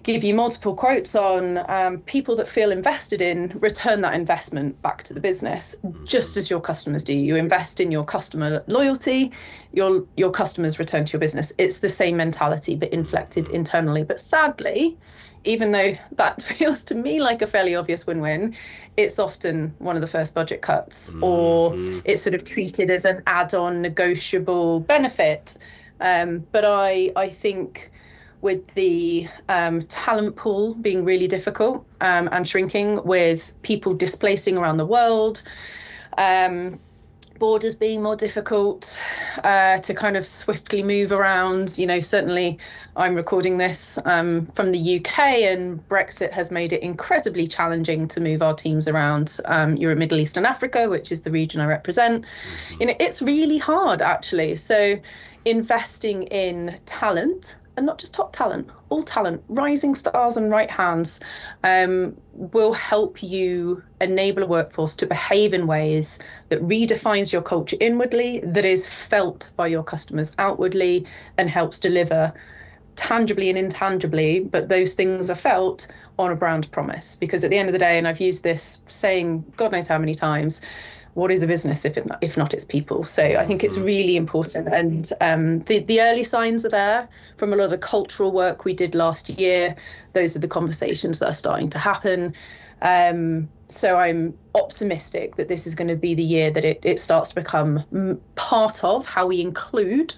give 0.03 0.23
you 0.23 0.33
multiple 0.33 0.75
quotes 0.75 1.15
on 1.15 1.59
um, 1.67 1.99
people 1.99 2.35
that 2.37 2.47
feel 2.47 2.71
invested 2.71 3.21
in 3.21 3.49
return 3.59 4.01
that 4.01 4.13
investment 4.13 4.81
back 4.81 5.03
to 5.03 5.13
the 5.13 5.19
business, 5.19 5.75
just 6.05 6.37
as 6.37 6.49
your 6.49 6.61
customers 6.61 7.03
do. 7.03 7.13
You 7.13 7.35
invest 7.35 7.79
in 7.79 7.91
your 7.91 8.03
customer 8.03 8.63
loyalty, 8.67 9.31
your 9.73 10.05
your 10.15 10.31
customers 10.31 10.79
return 10.79 11.05
to 11.05 11.13
your 11.13 11.19
business. 11.19 11.53
It's 11.57 11.79
the 11.79 11.89
same 11.89 12.17
mentality, 12.17 12.75
but 12.75 12.93
inflected 12.93 13.49
internally. 13.49 14.03
But 14.03 14.19
sadly, 14.19 14.97
even 15.43 15.71
though 15.71 15.93
that 16.13 16.41
feels 16.57 16.83
to 16.85 16.95
me 16.95 17.21
like 17.21 17.41
a 17.41 17.47
fairly 17.47 17.75
obvious 17.75 18.07
win-win, 18.07 18.55
it's 18.97 19.19
often 19.19 19.73
one 19.79 19.95
of 19.95 20.01
the 20.01 20.07
first 20.07 20.33
budget 20.33 20.61
cuts, 20.61 21.11
mm-hmm. 21.11 21.23
or 21.23 21.73
it's 22.05 22.21
sort 22.21 22.35
of 22.35 22.43
treated 22.43 22.89
as 22.89 23.05
an 23.05 23.21
add-on 23.27 23.81
negotiable 23.81 24.79
benefit. 24.79 25.57
Um, 25.99 26.45
but 26.51 26.65
I 26.65 27.11
I 27.15 27.29
think 27.29 27.91
with 28.41 28.73
the 28.73 29.27
um, 29.49 29.81
talent 29.83 30.35
pool 30.35 30.73
being 30.73 31.05
really 31.05 31.27
difficult 31.27 31.85
um, 32.01 32.27
and 32.31 32.47
shrinking, 32.47 33.03
with 33.03 33.53
people 33.61 33.93
displacing 33.93 34.57
around 34.57 34.77
the 34.77 34.85
world, 34.85 35.43
um, 36.17 36.79
borders 37.41 37.75
being 37.75 38.03
more 38.03 38.15
difficult 38.15 39.01
uh, 39.43 39.77
to 39.79 39.95
kind 39.95 40.15
of 40.15 40.25
swiftly 40.25 40.83
move 40.83 41.11
around. 41.11 41.75
You 41.77 41.87
know, 41.87 41.99
certainly 41.99 42.59
I'm 42.95 43.15
recording 43.15 43.57
this 43.57 43.97
um, 44.05 44.45
from 44.47 44.71
the 44.71 44.97
UK, 44.97 45.19
and 45.19 45.87
Brexit 45.89 46.31
has 46.31 46.51
made 46.51 46.71
it 46.71 46.83
incredibly 46.83 47.47
challenging 47.47 48.07
to 48.09 48.21
move 48.21 48.41
our 48.43 48.53
teams 48.53 48.87
around 48.87 49.39
um, 49.45 49.75
Europe, 49.75 49.97
Middle 49.97 50.19
East, 50.19 50.37
and 50.37 50.45
Africa, 50.45 50.87
which 50.87 51.11
is 51.11 51.23
the 51.23 51.31
region 51.31 51.61
I 51.61 51.65
represent. 51.65 52.25
Mm-hmm. 52.25 52.81
You 52.81 52.87
know, 52.87 52.95
it's 52.99 53.21
really 53.21 53.57
hard 53.57 54.01
actually. 54.01 54.55
So 54.57 54.99
investing 55.45 56.23
in 56.23 56.79
talent 56.85 57.55
and 57.81 57.87
not 57.87 57.97
just 57.97 58.13
top 58.13 58.31
talent, 58.31 58.69
all 58.89 59.01
talent, 59.01 59.43
rising 59.49 59.95
stars 59.95 60.37
and 60.37 60.51
right 60.51 60.69
hands, 60.69 61.19
um, 61.63 62.15
will 62.33 62.73
help 62.73 63.23
you 63.23 63.81
enable 63.99 64.43
a 64.43 64.45
workforce 64.45 64.95
to 64.95 65.07
behave 65.07 65.51
in 65.51 65.65
ways 65.65 66.19
that 66.49 66.61
redefines 66.61 67.33
your 67.33 67.41
culture 67.41 67.77
inwardly, 67.79 68.39
that 68.41 68.65
is 68.65 68.87
felt 68.87 69.51
by 69.55 69.65
your 69.65 69.83
customers 69.83 70.35
outwardly, 70.37 71.07
and 71.39 71.49
helps 71.49 71.79
deliver 71.79 72.31
tangibly 72.95 73.49
and 73.49 73.57
intangibly, 73.57 74.41
but 74.41 74.69
those 74.69 74.93
things 74.93 75.31
are 75.31 75.35
felt 75.35 75.87
on 76.19 76.31
a 76.31 76.35
brand 76.35 76.69
promise. 76.71 77.15
Because 77.15 77.43
at 77.43 77.49
the 77.49 77.57
end 77.57 77.67
of 77.67 77.73
the 77.73 77.79
day, 77.79 77.97
and 77.97 78.07
I've 78.07 78.21
used 78.21 78.43
this 78.43 78.83
saying 78.85 79.43
God 79.57 79.71
knows 79.71 79.87
how 79.87 79.97
many 79.97 80.13
times, 80.13 80.61
what 81.13 81.31
is 81.31 81.43
a 81.43 81.47
business 81.47 81.85
if 81.85 81.97
it, 81.97 82.07
if 82.21 82.37
not 82.37 82.53
its 82.53 82.65
people? 82.65 83.03
So 83.03 83.23
I 83.23 83.45
think 83.45 83.63
it's 83.63 83.75
mm-hmm. 83.75 83.85
really 83.85 84.15
important, 84.15 84.67
and 84.67 85.09
um, 85.21 85.59
the 85.61 85.79
the 85.79 86.01
early 86.01 86.23
signs 86.23 86.65
are 86.65 86.69
there 86.69 87.09
from 87.37 87.53
a 87.53 87.55
lot 87.55 87.65
of 87.65 87.71
the 87.71 87.77
cultural 87.77 88.31
work 88.31 88.65
we 88.65 88.73
did 88.73 88.95
last 88.95 89.29
year. 89.29 89.75
Those 90.13 90.35
are 90.35 90.39
the 90.39 90.47
conversations 90.47 91.19
that 91.19 91.27
are 91.27 91.33
starting 91.33 91.69
to 91.71 91.79
happen. 91.79 92.33
Um, 92.81 93.49
so 93.67 93.95
I'm 93.95 94.37
optimistic 94.55 95.35
that 95.35 95.47
this 95.47 95.67
is 95.67 95.75
going 95.75 95.87
to 95.89 95.95
be 95.95 96.15
the 96.15 96.23
year 96.23 96.49
that 96.49 96.65
it, 96.65 96.79
it 96.83 96.99
starts 96.99 97.29
to 97.29 97.35
become 97.35 98.19
part 98.35 98.83
of 98.83 99.05
how 99.05 99.27
we 99.27 99.39
include 99.39 100.15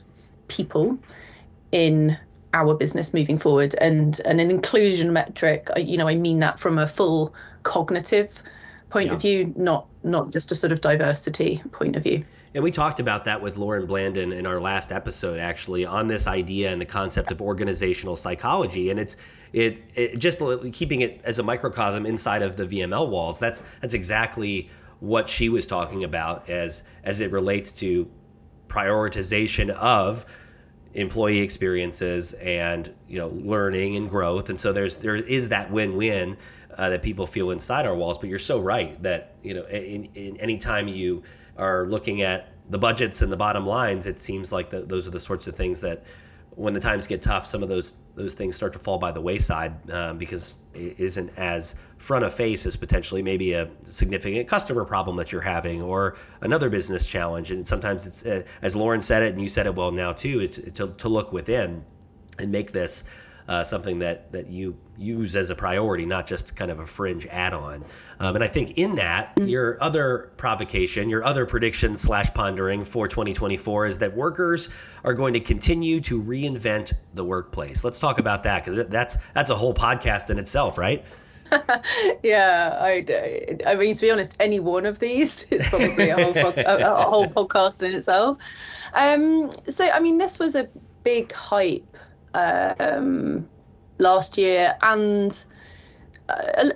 people 0.47 0.97
in 1.71 2.17
our 2.53 2.73
business 2.73 3.13
moving 3.13 3.37
forward 3.37 3.75
and, 3.81 4.21
and 4.25 4.39
an 4.39 4.49
inclusion 4.49 5.11
metric 5.11 5.69
you 5.75 5.97
know 5.97 6.07
i 6.07 6.13
mean 6.13 6.39
that 6.39 6.59
from 6.59 6.77
a 6.77 6.85
full 6.85 7.33
cognitive 7.63 8.43
point 8.93 9.07
yeah. 9.07 9.13
of 9.13 9.21
view, 9.21 9.53
not 9.57 9.87
not 10.03 10.31
just 10.31 10.51
a 10.51 10.55
sort 10.55 10.71
of 10.71 10.81
diversity 10.81 11.61
point 11.71 11.95
of 11.95 12.03
view. 12.03 12.23
And 12.53 12.63
we 12.63 12.71
talked 12.71 12.99
about 12.99 13.25
that 13.25 13.41
with 13.41 13.57
Lauren 13.57 13.87
Blandon 13.87 14.35
in 14.35 14.45
our 14.45 14.59
last 14.59 14.91
episode, 14.91 15.39
actually, 15.39 15.85
on 15.85 16.07
this 16.07 16.27
idea 16.27 16.71
and 16.71 16.79
the 16.79 16.85
concept 16.85 17.31
of 17.31 17.41
organizational 17.41 18.15
psychology. 18.15 18.91
And 18.91 18.99
it's 18.99 19.17
it, 19.53 19.83
it 19.95 20.17
just 20.17 20.41
keeping 20.71 21.01
it 21.01 21.21
as 21.23 21.39
a 21.39 21.43
microcosm 21.43 22.05
inside 22.05 22.41
of 22.41 22.57
the 22.57 22.65
VML 22.65 23.09
walls. 23.09 23.39
That's 23.39 23.63
that's 23.81 23.93
exactly 23.93 24.69
what 24.99 25.27
she 25.27 25.49
was 25.49 25.65
talking 25.65 26.03
about 26.03 26.49
as 26.49 26.83
as 27.03 27.21
it 27.21 27.31
relates 27.31 27.71
to 27.71 28.09
prioritization 28.67 29.69
of 29.71 30.25
employee 30.93 31.39
experiences 31.39 32.33
and 32.33 32.93
you 33.07 33.17
know 33.17 33.29
learning 33.29 33.95
and 33.95 34.09
growth 34.09 34.49
and 34.49 34.59
so 34.59 34.71
there's 34.71 34.97
there 34.97 35.15
is 35.15 35.49
that 35.49 35.71
win-win 35.71 36.37
uh, 36.77 36.89
that 36.89 37.01
people 37.01 37.27
feel 37.27 37.51
inside 37.51 37.85
our 37.85 37.95
walls. 37.95 38.17
But 38.17 38.29
you're 38.29 38.39
so 38.39 38.59
right 38.59 39.01
that 39.03 39.35
you 39.43 39.53
know, 39.53 39.65
in, 39.65 40.05
in 40.15 40.37
any 40.37 40.57
time 40.57 40.87
you 40.87 41.23
are 41.57 41.87
looking 41.87 42.21
at 42.21 42.49
the 42.69 42.77
budgets 42.77 43.21
and 43.21 43.31
the 43.31 43.37
bottom 43.37 43.65
lines, 43.65 44.07
it 44.07 44.19
seems 44.19 44.51
like 44.51 44.69
the, 44.69 44.81
those 44.81 45.07
are 45.07 45.11
the 45.11 45.19
sorts 45.19 45.47
of 45.47 45.55
things 45.55 45.79
that, 45.81 46.03
when 46.55 46.73
the 46.73 46.79
times 46.79 47.07
get 47.07 47.21
tough, 47.21 47.45
some 47.45 47.63
of 47.63 47.69
those 47.69 47.95
those 48.15 48.35
things 48.35 48.55
start 48.55 48.73
to 48.73 48.79
fall 48.79 48.99
by 48.99 49.11
the 49.11 49.21
wayside 49.21 49.89
um, 49.89 50.19
because 50.19 50.53
it 50.75 50.99
isn't 50.99 51.31
as 51.37 51.73
front 51.97 52.23
of 52.23 52.33
face 52.33 52.65
as 52.67 52.75
potentially 52.75 53.23
maybe 53.23 53.53
a 53.53 53.69
significant 53.81 54.47
customer 54.47 54.85
problem 54.85 55.15
that 55.15 55.31
you're 55.31 55.41
having 55.41 55.81
or 55.81 56.15
another 56.41 56.69
business 56.69 57.07
challenge. 57.07 57.49
And 57.49 57.65
sometimes 57.65 58.05
it's 58.05 58.25
uh, 58.25 58.43
as 58.61 58.75
Lauren 58.75 59.01
said 59.01 59.23
it, 59.23 59.33
and 59.33 59.41
you 59.41 59.47
said 59.47 59.65
it 59.65 59.73
well 59.73 59.91
now 59.91 60.13
too. 60.13 60.41
It's 60.41 60.57
to, 60.57 60.87
to 60.89 61.09
look 61.09 61.33
within 61.33 61.83
and 62.37 62.51
make 62.51 62.71
this 62.71 63.03
uh, 63.47 63.63
something 63.63 63.99
that 63.99 64.31
that 64.31 64.47
you 64.47 64.77
use 64.97 65.35
as 65.35 65.49
a 65.49 65.55
priority, 65.55 66.05
not 66.05 66.27
just 66.27 66.55
kind 66.55 66.69
of 66.71 66.79
a 66.79 66.85
fringe 66.85 67.25
add-on. 67.27 67.83
Um, 68.19 68.35
and 68.35 68.43
I 68.43 68.47
think 68.47 68.77
in 68.77 68.95
that, 68.95 69.33
your 69.41 69.81
other 69.83 70.31
provocation, 70.37 71.09
your 71.09 71.23
other 71.23 71.45
prediction 71.45 71.95
slash 71.95 72.31
pondering 72.33 72.85
for 72.85 73.07
2024 73.07 73.87
is 73.87 73.97
that 73.97 74.15
workers 74.15 74.69
are 75.03 75.13
going 75.13 75.33
to 75.33 75.39
continue 75.39 75.99
to 76.01 76.21
reinvent 76.21 76.93
the 77.15 77.23
workplace. 77.23 77.83
Let's 77.83 77.99
talk 77.99 78.19
about 78.19 78.43
that 78.43 78.63
because 78.63 78.87
that's 78.87 79.17
that's 79.33 79.49
a 79.49 79.55
whole 79.55 79.73
podcast 79.73 80.29
in 80.29 80.37
itself, 80.37 80.77
right? 80.77 81.03
yeah, 82.23 82.77
I, 82.79 83.57
I 83.65 83.75
mean, 83.75 83.95
to 83.95 84.01
be 84.01 84.11
honest, 84.11 84.35
any 84.39 84.59
one 84.59 84.85
of 84.85 84.99
these 84.99 85.43
is 85.51 85.67
probably 85.67 86.09
a 86.09 86.15
whole, 86.15 86.37
a, 86.37 86.63
a 86.65 87.03
whole 87.03 87.27
podcast 87.29 87.83
in 87.83 87.93
itself. 87.93 88.37
Um, 88.93 89.51
so, 89.67 89.89
I 89.89 89.99
mean, 89.99 90.17
this 90.17 90.39
was 90.39 90.55
a 90.55 90.69
big 91.03 91.31
hype 91.31 91.97
um, 92.33 93.47
last 93.97 94.37
year 94.37 94.75
and 94.81 95.45
uh, 96.29 96.69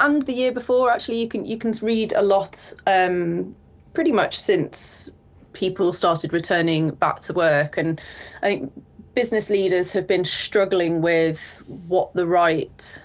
and 0.00 0.22
the 0.22 0.32
year 0.32 0.52
before. 0.52 0.90
Actually, 0.90 1.20
you 1.20 1.28
can 1.28 1.44
you 1.44 1.58
can 1.58 1.72
read 1.82 2.12
a 2.14 2.22
lot 2.22 2.72
um, 2.86 3.54
pretty 3.94 4.12
much 4.12 4.38
since 4.38 5.12
people 5.52 5.92
started 5.92 6.32
returning 6.32 6.90
back 6.90 7.20
to 7.20 7.32
work, 7.32 7.76
and 7.76 8.00
I 8.42 8.46
think 8.46 8.72
business 9.14 9.50
leaders 9.50 9.92
have 9.92 10.06
been 10.06 10.24
struggling 10.24 11.02
with 11.02 11.40
what 11.66 12.12
the 12.14 12.26
right 12.26 13.02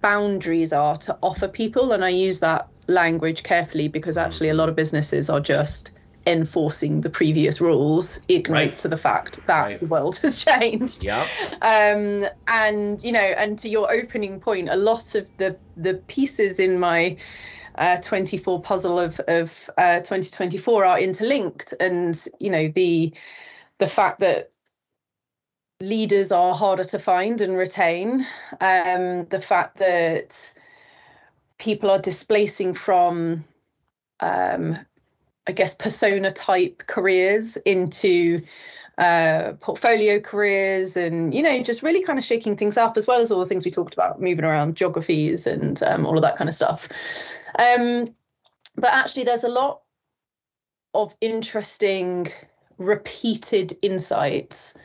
boundaries 0.00 0.72
are 0.72 0.96
to 0.98 1.18
offer 1.22 1.48
people, 1.48 1.92
and 1.92 2.04
I 2.04 2.10
use 2.10 2.40
that 2.40 2.68
language 2.86 3.42
carefully 3.42 3.88
because 3.88 4.18
actually 4.18 4.50
a 4.50 4.54
lot 4.54 4.68
of 4.68 4.76
businesses 4.76 5.30
are 5.30 5.40
just 5.40 5.92
enforcing 6.26 7.00
the 7.00 7.10
previous 7.10 7.60
rules, 7.60 8.20
ignorant 8.28 8.70
right. 8.70 8.78
to 8.78 8.88
the 8.88 8.96
fact 8.96 9.46
that 9.46 9.62
right. 9.62 9.80
the 9.80 9.86
world 9.86 10.16
has 10.22 10.44
changed. 10.44 11.04
Yeah. 11.04 11.26
Um, 11.62 12.24
and 12.48 13.02
you 13.02 13.12
know, 13.12 13.20
and 13.20 13.58
to 13.60 13.68
your 13.68 13.92
opening 13.92 14.40
point, 14.40 14.68
a 14.68 14.76
lot 14.76 15.14
of 15.14 15.30
the 15.38 15.56
the 15.76 15.94
pieces 15.94 16.60
in 16.60 16.78
my 16.78 17.16
uh, 17.76 17.96
24 17.96 18.62
puzzle 18.62 18.98
of 18.98 19.20
of 19.20 19.70
uh, 19.76 19.98
2024 19.98 20.84
are 20.84 20.98
interlinked, 20.98 21.74
and 21.80 22.26
you 22.38 22.50
know 22.50 22.68
the 22.68 23.12
the 23.78 23.88
fact 23.88 24.20
that 24.20 24.50
leaders 25.80 26.32
are 26.32 26.54
harder 26.54 26.84
to 26.84 26.98
find 26.98 27.40
and 27.40 27.56
retain, 27.56 28.26
um, 28.60 29.26
the 29.26 29.40
fact 29.40 29.78
that 29.78 30.54
people 31.58 31.90
are 31.90 31.98
displacing 31.98 32.74
from 32.74 33.44
um, 34.20 34.78
I 35.46 35.52
guess, 35.52 35.74
persona 35.74 36.30
type 36.30 36.84
careers 36.86 37.56
into 37.58 38.40
uh, 38.96 39.54
portfolio 39.60 40.20
careers 40.20 40.96
and, 40.96 41.34
you 41.34 41.42
know, 41.42 41.62
just 41.62 41.82
really 41.82 42.02
kind 42.02 42.18
of 42.18 42.24
shaking 42.24 42.56
things 42.56 42.78
up, 42.78 42.96
as 42.96 43.06
well 43.06 43.20
as 43.20 43.30
all 43.30 43.40
the 43.40 43.46
things 43.46 43.64
we 43.64 43.70
talked 43.70 43.94
about, 43.94 44.20
moving 44.20 44.44
around 44.44 44.76
geographies 44.76 45.46
and 45.46 45.82
um, 45.82 46.06
all 46.06 46.16
of 46.16 46.22
that 46.22 46.36
kind 46.36 46.48
of 46.48 46.54
stuff. 46.54 46.88
Um, 47.58 48.14
but 48.76 48.90
actually, 48.92 49.24
there's 49.24 49.44
a 49.44 49.48
lot 49.48 49.82
of 50.94 51.14
interesting 51.20 52.28
repeated 52.78 53.74
insights 53.82 54.76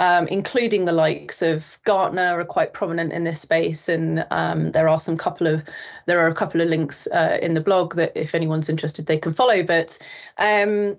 um, 0.00 0.28
including 0.28 0.84
the 0.84 0.92
likes 0.92 1.42
of 1.42 1.78
Gartner 1.84 2.40
are 2.40 2.44
quite 2.44 2.72
prominent 2.72 3.12
in 3.12 3.24
this 3.24 3.40
space, 3.40 3.88
and 3.88 4.26
um, 4.30 4.70
there 4.70 4.88
are 4.88 5.00
some 5.00 5.16
couple 5.16 5.46
of 5.46 5.64
there 6.06 6.20
are 6.20 6.28
a 6.28 6.34
couple 6.34 6.60
of 6.60 6.68
links 6.68 7.08
uh, 7.08 7.38
in 7.42 7.54
the 7.54 7.60
blog 7.60 7.94
that 7.96 8.12
if 8.14 8.34
anyone's 8.34 8.68
interested 8.68 9.06
they 9.06 9.18
can 9.18 9.32
follow. 9.32 9.62
But 9.62 9.98
um, 10.38 10.96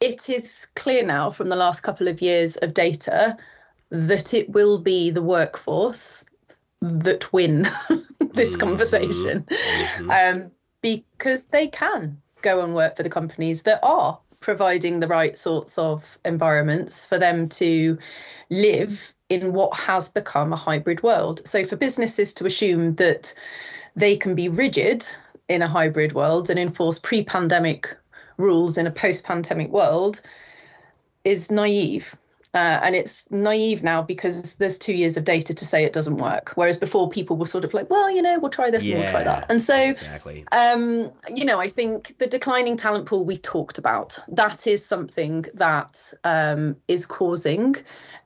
it 0.00 0.28
is 0.28 0.66
clear 0.74 1.04
now 1.04 1.30
from 1.30 1.48
the 1.48 1.56
last 1.56 1.80
couple 1.80 2.08
of 2.08 2.20
years 2.20 2.56
of 2.56 2.74
data 2.74 3.36
that 3.90 4.34
it 4.34 4.50
will 4.50 4.78
be 4.78 5.10
the 5.10 5.22
workforce 5.22 6.26
that 6.80 7.32
win 7.32 7.62
this 8.20 8.56
mm-hmm. 8.56 8.60
conversation 8.60 9.46
mm-hmm. 9.48 10.10
Um, 10.10 10.52
because 10.82 11.46
they 11.46 11.68
can 11.68 12.20
go 12.42 12.62
and 12.62 12.74
work 12.74 12.96
for 12.96 13.02
the 13.02 13.10
companies 13.10 13.62
that 13.62 13.80
are 13.82 14.18
providing 14.46 15.00
the 15.00 15.08
right 15.08 15.36
sorts 15.36 15.76
of 15.76 16.20
environments 16.24 17.04
for 17.04 17.18
them 17.18 17.48
to 17.48 17.98
live 18.48 19.12
in 19.28 19.52
what 19.52 19.76
has 19.76 20.08
become 20.08 20.52
a 20.52 20.62
hybrid 20.68 21.02
world. 21.02 21.44
So, 21.44 21.64
for 21.64 21.74
businesses 21.74 22.32
to 22.34 22.46
assume 22.46 22.94
that 22.94 23.34
they 23.96 24.16
can 24.16 24.36
be 24.36 24.48
rigid 24.48 25.04
in 25.48 25.62
a 25.62 25.66
hybrid 25.66 26.12
world 26.12 26.48
and 26.48 26.60
enforce 26.60 27.00
pre 27.00 27.24
pandemic 27.24 27.96
rules 28.36 28.78
in 28.78 28.86
a 28.86 28.92
post 28.92 29.24
pandemic 29.24 29.70
world 29.72 30.20
is 31.24 31.50
naive. 31.50 32.14
Uh, 32.56 32.80
and 32.82 32.96
it's 32.96 33.30
naive 33.30 33.82
now 33.82 34.00
because 34.00 34.56
there's 34.56 34.78
two 34.78 34.94
years 34.94 35.18
of 35.18 35.24
data 35.24 35.52
to 35.52 35.62
say 35.66 35.84
it 35.84 35.92
doesn't 35.92 36.16
work. 36.16 36.52
Whereas 36.54 36.78
before, 36.78 37.06
people 37.10 37.36
were 37.36 37.44
sort 37.44 37.66
of 37.66 37.74
like, 37.74 37.90
well, 37.90 38.10
you 38.10 38.22
know, 38.22 38.38
we'll 38.38 38.50
try 38.50 38.70
this 38.70 38.86
yeah, 38.86 38.94
and 38.94 39.02
we'll 39.02 39.10
try 39.10 39.24
that. 39.24 39.50
And 39.50 39.60
so, 39.60 39.76
exactly. 39.76 40.42
um, 40.52 41.12
you 41.28 41.44
know, 41.44 41.60
I 41.60 41.68
think 41.68 42.16
the 42.16 42.26
declining 42.26 42.78
talent 42.78 43.04
pool 43.04 43.26
we 43.26 43.36
talked 43.36 43.76
about, 43.76 44.18
that 44.28 44.66
is 44.66 44.82
something 44.82 45.44
that 45.52 46.14
um, 46.24 46.76
is 46.88 47.04
causing 47.04 47.76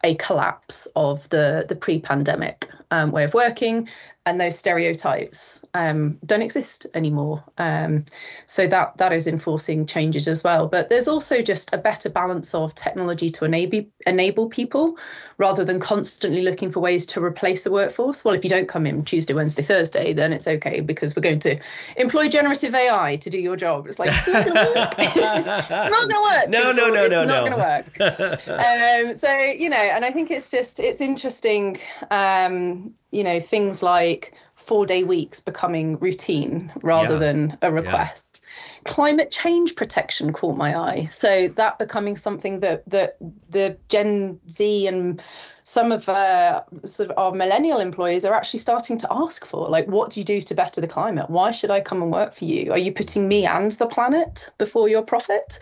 a 0.05 0.15
collapse 0.15 0.87
of 0.95 1.29
the, 1.31 1.67
the 1.69 1.75
pre 1.75 1.99
pandemic 1.99 2.69
um, 2.91 3.11
way 3.11 3.25
of 3.25 3.35
working 3.35 3.89
and 4.27 4.41
those 4.41 4.59
stereotypes 4.59 5.65
um, 5.73 6.19
don't 6.25 6.43
exist 6.43 6.87
anymore. 6.95 7.43
Um, 7.57 8.05
so 8.47 8.67
that 8.67 8.99
that 8.99 9.13
is 9.13 9.27
enforcing 9.27 9.87
changes 9.87 10.29
as 10.29 10.45
well. 10.45 10.69
But 10.69 10.89
there's 10.89 11.09
also 11.09 11.41
just 11.41 11.73
a 11.73 11.79
better 11.79 12.11
balance 12.11 12.55
of 12.55 12.75
technology 12.75 13.31
to 13.31 13.45
enable 13.45 13.87
enable 14.07 14.49
people, 14.49 14.99
rather 15.41 15.65
than 15.65 15.81
constantly 15.81 16.43
looking 16.43 16.71
for 16.71 16.81
ways 16.81 17.07
to 17.07 17.25
replace 17.25 17.65
the 17.65 17.73
workforce. 17.73 18.25
Well, 18.25 18.35
if 18.35 18.45
you 18.45 18.51
don't 18.51 18.69
come 18.69 18.87
in 18.87 19.05
Tuesday, 19.05 19.33
Wednesday, 19.33 19.63
Thursday, 19.63 20.13
then 20.13 20.35
it's 20.35 20.47
okay 20.47 20.81
because 20.81 21.17
we're 21.17 21.23
going 21.23 21.41
to 21.41 21.59
employ 21.97 22.29
generative 22.29 22.75
AI 22.75 23.17
to 23.17 23.31
do 23.31 23.41
your 23.41 23.57
job. 23.57 23.87
It's 23.87 23.99
like 23.99 24.11
it's 24.13 24.29
not 24.29 24.45
going 24.45 24.67
to 24.67 24.81
work. 24.81 24.95
it's 24.99 25.17
not 25.17 25.91
going 25.91 26.09
to 26.11 26.23
work. 26.23 26.49
No, 26.51 26.73
no, 26.73 26.89
no, 26.89 27.07
no, 27.07 27.09
no. 27.09 27.23
It's 27.23 27.29
not 27.29 27.49
going 27.49 27.53
to 27.53 28.45
work. 28.47 28.49
um, 29.11 29.17
so 29.17 29.33
you 29.33 29.71
know, 29.71 29.77
and 29.77 30.05
I 30.05 30.11
think 30.11 30.31
it's 30.31 30.51
just 30.51 30.79
it's 30.79 31.01
interesting. 31.01 31.79
Um, 32.11 32.95
you 33.11 33.25
know 33.25 33.41
things 33.41 33.83
like 33.83 34.35
four 34.61 34.87
day 34.87 35.03
weeks 35.03 35.41
becoming 35.41 35.99
routine 35.99 36.73
rather 36.83 37.15
yeah. 37.15 37.19
than 37.19 37.59
a 37.63 37.73
request. 37.73 38.43
Yeah. 38.85 38.93
climate 38.93 39.31
change 39.31 39.75
protection 39.75 40.33
caught 40.33 40.57
my 40.57 40.79
eye. 40.79 41.05
So 41.05 41.49
that 41.49 41.79
becoming 41.79 42.17
something 42.17 42.61
that 42.61 42.89
that 42.89 43.17
the 43.49 43.79
gen 43.89 44.39
z 44.49 44.87
and 44.87 45.23
some 45.63 45.93
of 45.93 46.09
uh, 46.09 46.63
sort 46.85 47.11
of 47.11 47.19
our 47.19 47.33
millennial 47.33 47.81
employees 47.81 48.25
are 48.25 48.35
actually 48.35 48.61
starting 48.61 48.99
to 48.99 49.09
ask 49.11 49.45
for 49.47 49.69
like 49.69 49.87
what 49.87 50.11
do 50.11 50.21
you 50.21 50.25
do 50.25 50.41
to 50.43 50.55
better 50.55 50.81
the 50.81 50.89
climate? 50.89 51.31
Why 51.31 51.51
should 51.51 51.71
i 51.71 51.81
come 51.81 52.03
and 52.03 52.13
work 52.13 52.35
for 52.35 52.45
you? 52.45 52.73
Are 52.73 52.79
you 52.79 52.93
putting 52.93 53.27
me 53.27 53.47
and 53.47 53.73
the 53.73 53.87
planet 53.87 54.51
before 54.59 54.89
your 54.89 55.03
profit? 55.03 55.59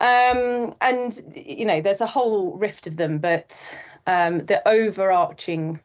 Um, 0.00 0.74
and 0.80 1.20
you 1.34 1.64
know 1.64 1.80
there's 1.80 2.00
a 2.00 2.06
whole 2.06 2.56
rift 2.56 2.86
of 2.86 2.96
them 2.96 3.18
but 3.18 3.76
um, 4.06 4.38
the 4.40 4.66
overarching 4.66 5.80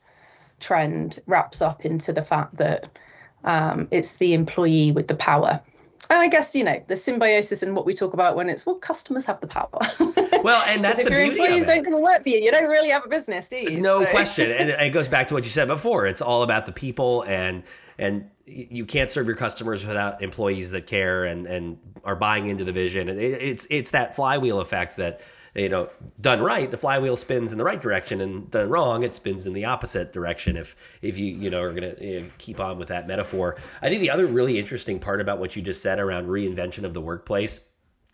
trend 0.59 1.19
wraps 1.27 1.61
up 1.61 1.85
into 1.85 2.13
the 2.13 2.23
fact 2.23 2.57
that 2.57 2.97
um, 3.43 3.87
it's 3.91 4.17
the 4.17 4.33
employee 4.33 4.91
with 4.91 5.07
the 5.07 5.15
power. 5.15 5.61
And 6.09 6.19
I 6.19 6.27
guess 6.27 6.55
you 6.55 6.63
know 6.63 6.81
the 6.87 6.95
symbiosis 6.95 7.63
and 7.63 7.75
what 7.75 7.85
we 7.85 7.93
talk 7.93 8.13
about 8.13 8.35
when 8.35 8.49
it's 8.49 8.65
well, 8.65 8.75
customers 8.75 9.25
have 9.25 9.41
the 9.41 9.47
power. 9.47 9.79
Well, 10.43 10.61
and 10.67 10.83
that's 10.83 10.99
if 10.99 11.09
your 11.09 11.19
employees 11.19 11.65
don't 11.65 11.83
come 11.83 11.93
to 11.93 11.99
work 11.99 12.23
for 12.23 12.29
you, 12.29 12.37
you 12.37 12.51
don't 12.51 12.69
really 12.69 12.89
have 12.89 13.03
a 13.05 13.09
business, 13.09 13.49
do 13.49 13.57
you? 13.57 13.81
No 13.81 14.03
so. 14.03 14.11
question, 14.11 14.51
and 14.51 14.69
it 14.81 14.93
goes 14.93 15.07
back 15.07 15.27
to 15.29 15.33
what 15.33 15.43
you 15.43 15.49
said 15.49 15.67
before. 15.67 16.05
It's 16.05 16.21
all 16.21 16.43
about 16.43 16.65
the 16.65 16.71
people, 16.71 17.23
and 17.23 17.63
and 17.97 18.29
you 18.45 18.85
can't 18.85 19.09
serve 19.09 19.27
your 19.27 19.35
customers 19.35 19.85
without 19.85 20.21
employees 20.21 20.71
that 20.71 20.87
care 20.87 21.25
and 21.25 21.45
and 21.47 21.77
are 22.03 22.15
buying 22.15 22.47
into 22.47 22.63
the 22.63 22.71
vision. 22.71 23.09
It's 23.09 23.67
it's 23.69 23.91
that 23.91 24.15
flywheel 24.15 24.59
effect 24.59 24.97
that 24.97 25.21
you 25.57 25.69
know, 25.69 25.89
done 26.21 26.39
right, 26.39 26.69
the 26.69 26.77
flywheel 26.77 27.17
spins 27.17 27.51
in 27.51 27.57
the 27.57 27.63
right 27.63 27.81
direction, 27.81 28.21
and 28.21 28.49
done 28.51 28.69
wrong, 28.69 29.01
it 29.01 29.15
spins 29.15 29.47
in 29.47 29.53
the 29.53 29.65
opposite 29.65 30.13
direction. 30.13 30.55
If 30.55 30.75
if 31.01 31.17
you 31.17 31.25
you 31.25 31.49
know 31.49 31.61
are 31.61 31.73
to 31.73 32.05
you 32.05 32.21
know, 32.21 32.29
keep 32.37 32.59
on 32.59 32.77
with 32.77 32.89
that 32.89 33.07
metaphor, 33.07 33.57
I 33.81 33.89
think 33.89 34.01
the 34.01 34.11
other 34.11 34.27
really 34.27 34.59
interesting 34.59 34.99
part 34.99 35.19
about 35.19 35.39
what 35.39 35.55
you 35.55 35.63
just 35.63 35.81
said 35.81 35.99
around 35.99 36.27
reinvention 36.27 36.83
of 36.83 36.93
the 36.93 37.01
workplace, 37.01 37.61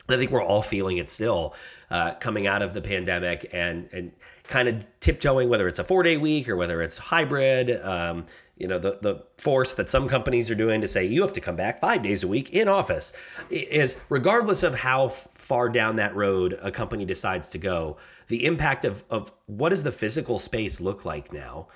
I 0.07 0.15
think 0.15 0.31
we're 0.31 0.41
all 0.43 0.61
feeling 0.61 0.97
it 0.97 1.09
still 1.09 1.53
uh, 1.91 2.13
coming 2.13 2.47
out 2.47 2.61
of 2.61 2.73
the 2.73 2.81
pandemic 2.81 3.49
and 3.53 3.89
and 3.91 4.13
kind 4.47 4.69
of 4.69 4.87
tiptoeing 5.01 5.49
whether 5.49 5.67
it's 5.67 5.79
a 5.79 5.83
four 5.83 6.03
day 6.03 6.17
week 6.17 6.47
or 6.47 6.55
whether 6.55 6.81
it's 6.81 6.97
hybrid. 6.97 7.81
Um, 7.83 8.25
you 8.57 8.67
know 8.67 8.77
the 8.77 8.97
the 9.01 9.23
force 9.37 9.73
that 9.73 9.89
some 9.89 10.07
companies 10.07 10.51
are 10.51 10.55
doing 10.55 10.81
to 10.81 10.87
say 10.87 11.05
you 11.05 11.21
have 11.21 11.33
to 11.33 11.41
come 11.41 11.55
back 11.55 11.79
five 11.79 12.03
days 12.03 12.23
a 12.23 12.27
week 12.27 12.51
in 12.51 12.67
office 12.67 13.11
is 13.49 13.95
regardless 14.09 14.63
of 14.63 14.75
how 14.75 15.09
far 15.09 15.69
down 15.69 15.95
that 15.95 16.15
road 16.15 16.57
a 16.61 16.71
company 16.71 17.05
decides 17.05 17.47
to 17.47 17.57
go 17.57 17.97
the 18.27 18.45
impact 18.45 18.85
of 18.85 19.03
of 19.09 19.31
what 19.47 19.69
does 19.69 19.83
the 19.83 19.91
physical 19.91 20.37
space 20.37 20.79
look 20.79 21.03
like 21.03 21.33
now 21.33 21.67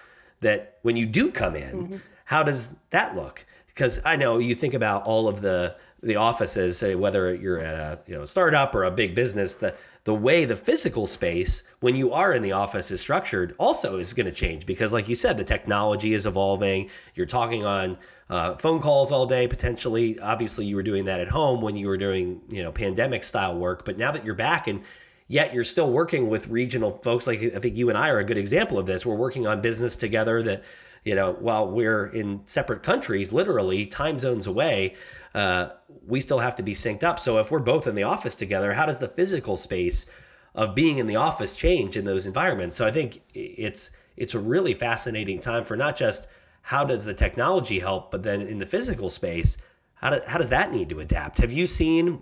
that 0.42 0.78
when 0.84 0.96
you 0.96 1.06
do 1.06 1.32
come 1.32 1.56
in 1.56 1.84
mm-hmm. 1.84 1.98
how 2.26 2.44
does 2.44 2.76
that 2.92 3.16
look 3.16 3.44
because 3.68 4.00
i 4.06 4.16
know 4.16 4.38
you 4.38 4.54
think 4.54 4.74
about 4.74 5.04
all 5.04 5.28
of 5.28 5.42
the 5.42 5.76
the 6.04 6.16
offices 6.16 6.84
whether 6.96 7.34
you're 7.34 7.60
at 7.60 7.74
a 7.74 8.00
you 8.06 8.16
know 8.16 8.24
startup 8.24 8.76
or 8.76 8.84
a 8.84 8.92
big 8.92 9.16
business 9.16 9.56
the 9.56 9.74
the 10.08 10.14
way 10.14 10.46
the 10.46 10.56
physical 10.56 11.06
space 11.06 11.64
when 11.82 11.94
you 11.94 12.14
are 12.14 12.32
in 12.32 12.42
the 12.42 12.54
office 12.54 12.92
is 12.92 13.02
structured 13.02 13.54
also 13.58 13.98
is 13.98 14.14
going 14.14 14.26
to 14.26 14.32
change 14.32 14.66
because 14.66 14.94
like 14.94 15.10
you 15.10 15.16
said 15.16 15.36
the 15.36 15.44
technology 15.44 16.14
is 16.14 16.26
evolving. 16.26 16.90
You're 17.14 17.26
talking 17.26 17.66
on 17.66 17.98
uh, 18.30 18.56
phone 18.56 18.80
calls 18.80 19.12
all 19.12 19.26
day 19.26 19.50
potentially. 19.50 20.18
Obviously 20.22 20.66
you 20.66 20.78
were 20.78 20.84
doing 20.84 21.04
that 21.06 21.20
at 21.20 21.28
home 21.28 21.60
when 21.60 21.76
you 21.76 21.88
were 21.90 21.98
doing 21.98 22.42
you 22.48 22.64
know 22.64 22.72
pandemic 22.72 23.22
style 23.22 23.58
work 23.58 23.84
but 23.84 23.98
now 23.98 24.14
that 24.14 24.24
you're 24.24 24.34
back 24.34 24.68
and 24.68 24.82
yet 25.28 25.54
you're 25.54 25.66
still 25.66 25.92
working 25.92 26.30
with 26.30 26.48
regional 26.48 27.00
folks 27.04 27.28
like 27.28 27.44
i 27.44 27.60
think 27.60 27.76
you 27.76 27.90
and 27.90 27.98
i 27.98 28.08
are 28.08 28.20
a 28.20 28.24
good 28.24 28.38
example 28.38 28.80
of 28.80 28.86
this. 28.86 29.06
We're 29.06 29.16
working 29.16 29.46
on 29.46 29.60
business 29.60 29.98
together 29.98 30.42
that 30.44 30.64
you 31.08 31.16
know 31.16 31.30
while 31.40 31.66
we're 31.78 32.08
in 32.08 32.42
separate 32.46 32.82
countries 32.84 33.32
literally 33.32 33.86
time 33.86 34.18
zones 34.20 34.46
away 34.48 34.96
uh, 35.38 35.70
we 36.08 36.20
still 36.20 36.40
have 36.40 36.56
to 36.56 36.64
be 36.64 36.74
synced 36.74 37.04
up. 37.04 37.20
So 37.20 37.38
if 37.38 37.52
we're 37.52 37.60
both 37.60 37.86
in 37.86 37.94
the 37.94 38.02
office 38.02 38.34
together, 38.34 38.74
how 38.74 38.88
does 38.88 38.98
the 38.98 39.08
physical 39.08 39.56
space 39.56 40.08
of 40.56 40.74
being 40.74 40.98
in 40.98 41.06
the 41.06 41.18
office 41.18 41.56
change 41.56 41.96
in 41.96 42.06
those 42.06 42.26
environments? 42.26 42.76
So 42.76 42.88
I 42.88 42.92
think 42.92 43.22
it's 43.36 43.92
it's 44.16 44.34
a 44.34 44.40
really 44.40 44.74
fascinating 44.74 45.40
time 45.40 45.64
for 45.64 45.78
not 45.78 45.96
just 45.96 46.26
how 46.64 46.84
does 46.84 47.06
the 47.06 47.14
technology 47.14 47.80
help, 47.80 48.10
but 48.10 48.24
then 48.24 48.42
in 48.42 48.58
the 48.58 48.66
physical 48.66 49.12
space, 49.12 49.58
how, 49.94 50.10
do, 50.10 50.20
how 50.26 50.40
does 50.40 50.50
that 50.50 50.74
need 50.74 50.90
to 50.90 51.00
adapt? 51.00 51.38
Have 51.38 51.52
you 51.52 51.68
seen 51.68 52.20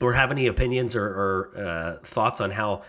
or 0.00 0.14
have 0.14 0.30
any 0.30 0.46
opinions 0.46 0.96
or, 0.96 1.04
or 1.04 1.50
uh, 1.56 1.98
thoughts 2.02 2.40
on 2.40 2.50
how 2.50 2.82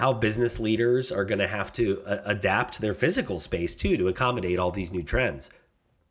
how 0.00 0.12
business 0.12 0.58
leaders 0.58 1.12
are 1.12 1.24
going 1.24 1.38
to 1.38 1.46
have 1.46 1.72
to 1.74 2.02
uh, 2.06 2.18
adapt 2.24 2.80
their 2.80 2.94
physical 2.94 3.38
space 3.38 3.76
too 3.76 3.96
to 3.96 4.08
accommodate 4.08 4.58
all 4.58 4.70
these 4.70 4.92
new 4.92 5.02
trends? 5.02 5.50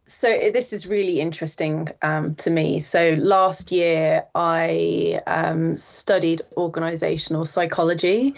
so 0.10 0.28
this 0.52 0.74
is 0.74 0.88
really 0.88 1.20
interesting 1.20 1.88
um, 2.02 2.34
to 2.36 2.50
me. 2.50 2.80
So 2.80 3.14
last 3.20 3.72
year 3.72 4.26
I 4.34 5.22
um, 5.28 5.78
studied 5.78 6.42
organizational 6.58 7.46
psychology 7.46 8.34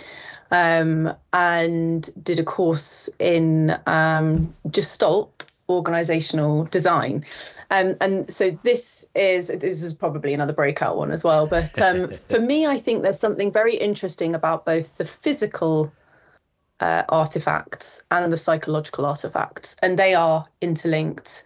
um, 0.51 1.13
and 1.31 2.09
did 2.21 2.39
a 2.39 2.43
course 2.43 3.09
in 3.19 3.77
um, 3.87 4.53
Gestalt 4.69 5.49
organizational 5.69 6.65
design. 6.65 7.23
Um, 7.71 7.95
and 8.01 8.31
so 8.31 8.51
this 8.63 9.07
is 9.15 9.47
this 9.47 9.81
is 9.81 9.93
probably 9.93 10.33
another 10.33 10.53
breakout 10.53 10.97
one 10.97 11.09
as 11.09 11.23
well. 11.23 11.47
But 11.47 11.79
um, 11.81 12.11
for 12.29 12.39
me, 12.39 12.67
I 12.67 12.77
think 12.77 13.01
there's 13.01 13.19
something 13.19 13.51
very 13.51 13.75
interesting 13.75 14.35
about 14.35 14.65
both 14.65 14.97
the 14.97 15.05
physical 15.05 15.91
uh, 16.81 17.03
artifacts 17.07 18.03
and 18.11 18.31
the 18.31 18.37
psychological 18.37 19.05
artifacts, 19.05 19.77
and 19.81 19.97
they 19.97 20.13
are 20.13 20.45
interlinked. 20.59 21.43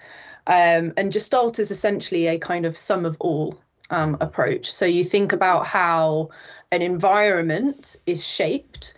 Um, 0.47 0.93
and 0.97 1.11
Gestalt 1.11 1.59
is 1.59 1.69
essentially 1.69 2.27
a 2.27 2.39
kind 2.39 2.65
of 2.65 2.75
sum 2.75 3.05
of 3.05 3.17
all 3.19 3.59
um, 3.91 4.17
approach. 4.19 4.71
So 4.71 4.85
you 4.85 5.03
think 5.03 5.31
about 5.31 5.67
how 5.67 6.29
an 6.71 6.81
environment 6.81 7.97
is 8.07 8.27
shaped 8.27 8.95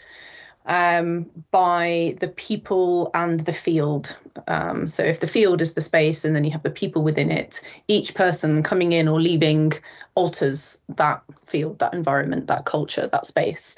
um, 0.68 1.26
by 1.52 2.16
the 2.20 2.28
people 2.28 3.10
and 3.14 3.40
the 3.42 3.54
field. 3.54 4.16
Um, 4.48 4.88
so 4.88 5.04
if 5.04 5.20
the 5.20 5.28
field 5.28 5.62
is 5.62 5.74
the 5.74 5.82
space 5.82 6.26
and 6.26 6.36
then 6.36 6.44
you 6.44 6.52
have 6.52 6.64
the 6.64 6.70
people 6.70 7.04
within 7.04 7.32
it, 7.32 7.62
each 7.88 8.14
person 8.14 8.64
coming 8.64 8.92
in 8.92 9.08
or 9.08 9.20
leaving 9.20 9.74
alters 10.16 10.82
that 10.90 11.24
field, 11.46 11.80
that 11.80 11.94
environment, 11.94 12.48
that 12.48 12.66
culture, 12.66 13.08
that 13.08 13.26
space. 13.26 13.78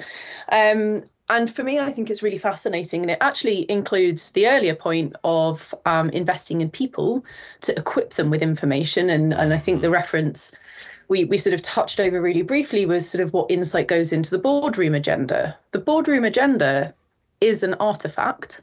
Um, 0.52 1.04
and 1.30 1.48
for 1.48 1.64
me, 1.64 1.80
I 1.80 1.92
think 1.92 2.10
it's 2.10 2.24
really 2.24 2.40
fascinating. 2.40 3.04
And 3.04 3.12
it 3.12 3.20
actually 3.22 3.70
includes 3.70 4.32
the 4.32 4.48
earlier 4.48 4.74
point 4.74 5.16
of 5.24 5.76
um, 5.86 6.10
investing 6.10 6.62
in 6.62 6.72
people 6.72 7.24
to 7.62 7.78
equip 7.78 8.16
them 8.16 8.32
with 8.32 8.42
information. 8.42 9.12
And, 9.12 9.32
and 9.32 9.54
I 9.54 9.60
think 9.60 9.84
the 9.84 9.92
reference 9.92 10.54
we 11.10 11.26
we 11.26 11.38
sort 11.38 11.54
of 11.54 11.62
touched 11.62 12.00
over 12.00 12.22
really 12.22 12.44
briefly 12.44 12.86
was 12.86 13.10
sort 13.10 13.24
of 13.24 13.34
what 13.34 13.52
insight 13.52 13.88
goes 13.88 14.14
into 14.14 14.30
the 14.30 14.38
boardroom 14.38 14.96
agenda. 14.96 15.58
The 15.72 15.80
boardroom 15.80 16.24
agenda 16.24 16.94
is 17.42 17.64
an 17.64 17.74
artifact 17.76 18.62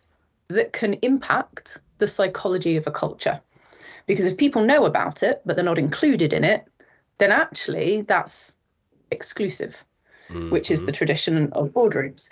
that 0.49 0.73
can 0.73 0.95
impact 1.03 1.79
the 1.99 2.07
psychology 2.07 2.77
of 2.77 2.87
a 2.87 2.93
culture. 2.93 3.41
Because 4.07 4.27
if 4.27 4.37
people 4.37 4.63
know 4.63 4.85
about 4.85 5.23
it, 5.23 5.43
but 5.45 5.57
they're 5.57 5.65
not 5.65 5.79
included 5.79 6.33
in 6.33 6.45
it, 6.45 6.65
then 7.19 7.33
actually 7.33 8.03
that's 8.03 8.57
exclusive, 9.11 9.85
mm-hmm. 10.29 10.51
which 10.51 10.71
is 10.71 10.85
the 10.85 10.93
mm-hmm. 10.93 10.97
tradition 10.97 11.53
of 11.53 11.71
boardrooms. 11.71 12.31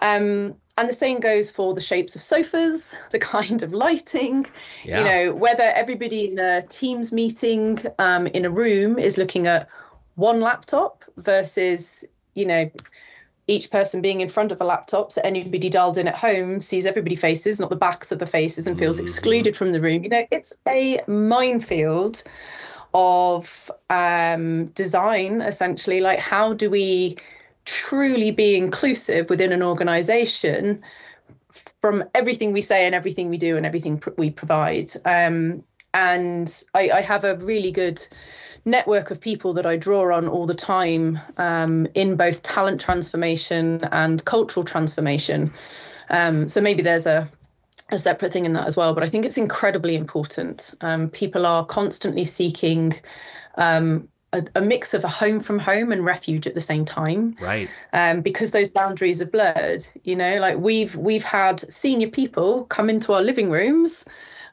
Um, 0.00 0.56
and 0.76 0.88
the 0.88 0.92
same 0.92 1.20
goes 1.20 1.50
for 1.50 1.72
the 1.74 1.80
shapes 1.80 2.16
of 2.16 2.22
sofas, 2.22 2.96
the 3.10 3.18
kind 3.18 3.62
of 3.62 3.72
lighting, 3.72 4.46
yeah. 4.84 4.98
you 4.98 5.04
know, 5.04 5.34
whether 5.34 5.62
everybody 5.62 6.32
in 6.32 6.38
a 6.38 6.62
Teams 6.62 7.12
meeting 7.12 7.80
um, 7.98 8.26
in 8.26 8.44
a 8.44 8.50
room 8.50 8.98
is 8.98 9.18
looking 9.18 9.46
at 9.46 9.68
one 10.16 10.40
laptop 10.40 11.04
versus, 11.16 12.04
you 12.34 12.46
know, 12.46 12.70
each 13.46 13.70
person 13.70 14.00
being 14.00 14.20
in 14.20 14.28
front 14.28 14.52
of 14.52 14.60
a 14.60 14.64
laptop 14.64 15.12
so 15.12 15.20
anybody 15.22 15.68
dialed 15.68 15.98
in 15.98 16.08
at 16.08 16.16
home 16.16 16.62
sees 16.62 16.86
everybody 16.86 17.16
faces 17.16 17.60
not 17.60 17.68
the 17.68 17.76
backs 17.76 18.10
of 18.10 18.18
the 18.18 18.26
faces 18.26 18.66
and 18.66 18.78
feels 18.78 18.96
mm-hmm. 18.96 19.04
excluded 19.04 19.56
from 19.56 19.72
the 19.72 19.80
room 19.80 20.02
you 20.02 20.08
know 20.08 20.24
it's 20.30 20.56
a 20.66 20.98
minefield 21.06 22.22
of 22.94 23.70
um, 23.90 24.66
design 24.66 25.40
essentially 25.42 26.00
like 26.00 26.18
how 26.18 26.54
do 26.54 26.70
we 26.70 27.16
truly 27.64 28.30
be 28.30 28.56
inclusive 28.56 29.30
within 29.30 29.52
an 29.52 29.62
organization 29.62 30.82
from 31.80 32.04
everything 32.14 32.52
we 32.52 32.60
say 32.60 32.86
and 32.86 32.94
everything 32.94 33.28
we 33.28 33.38
do 33.38 33.56
and 33.56 33.64
everything 33.64 33.98
pr- 33.98 34.10
we 34.16 34.30
provide 34.30 34.90
um, 35.04 35.62
and 35.92 36.64
I, 36.74 36.90
I 36.90 37.00
have 37.00 37.24
a 37.24 37.36
really 37.36 37.70
good 37.70 38.04
network 38.64 39.10
of 39.10 39.20
people 39.20 39.52
that 39.54 39.66
I 39.66 39.76
draw 39.76 40.14
on 40.14 40.28
all 40.28 40.46
the 40.46 40.54
time 40.54 41.18
um, 41.36 41.86
in 41.94 42.16
both 42.16 42.42
talent 42.42 42.80
transformation 42.80 43.84
and 43.92 44.24
cultural 44.24 44.64
transformation. 44.64 45.52
Um, 46.10 46.48
so 46.48 46.60
maybe 46.60 46.82
there's 46.82 47.06
a 47.06 47.30
a 47.90 47.98
separate 47.98 48.32
thing 48.32 48.46
in 48.46 48.54
that 48.54 48.66
as 48.66 48.76
well, 48.76 48.94
but 48.94 49.02
I 49.02 49.10
think 49.10 49.26
it's 49.26 49.36
incredibly 49.36 49.94
important. 49.94 50.74
Um, 50.80 51.10
people 51.10 51.44
are 51.44 51.66
constantly 51.66 52.24
seeking 52.24 52.94
um, 53.56 54.08
a, 54.34 54.44
a, 54.56 54.60
mix 54.60 54.94
of 54.94 55.04
a 55.04 55.08
home 55.08 55.40
from 55.40 55.58
home 55.58 55.92
and 55.92 56.04
refuge 56.04 56.46
at 56.46 56.54
the 56.54 56.60
same 56.60 56.84
time, 56.84 57.34
right? 57.40 57.68
Um, 57.92 58.20
because 58.20 58.50
those 58.50 58.70
boundaries 58.70 59.22
are 59.22 59.26
blurred. 59.26 59.86
You 60.02 60.16
know, 60.16 60.38
like 60.38 60.58
we've 60.58 60.94
we've 60.96 61.24
had 61.24 61.60
senior 61.72 62.08
people 62.08 62.64
come 62.64 62.90
into 62.90 63.12
our 63.12 63.22
living 63.22 63.50
rooms 63.50 64.04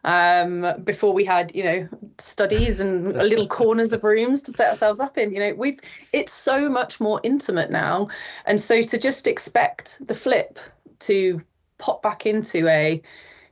um, 0.04 0.66
before 0.84 1.14
we 1.14 1.26
had 1.26 1.54
you 1.56 1.64
know 1.64 1.90
studies 2.18 2.80
and 2.80 3.14
little 3.18 3.48
corners 3.48 3.94
of 3.94 4.04
rooms 4.04 4.42
to 4.44 4.52
set 4.52 4.70
ourselves 4.70 5.00
up 5.00 5.18
in 5.18 5.32
you 5.34 5.40
know 5.40 5.54
we've 5.56 5.80
it's 6.14 6.34
so 6.34 6.70
much 6.70 7.00
more 7.00 7.20
intimate 7.24 7.70
now 7.70 8.08
and 8.46 8.60
so 8.60 8.82
to 8.82 8.98
just 8.98 9.28
expect 9.28 10.06
the 10.06 10.16
flip 10.16 10.60
to 11.00 11.42
pop 11.78 12.02
back 12.02 12.26
into 12.26 12.68
a 12.68 13.02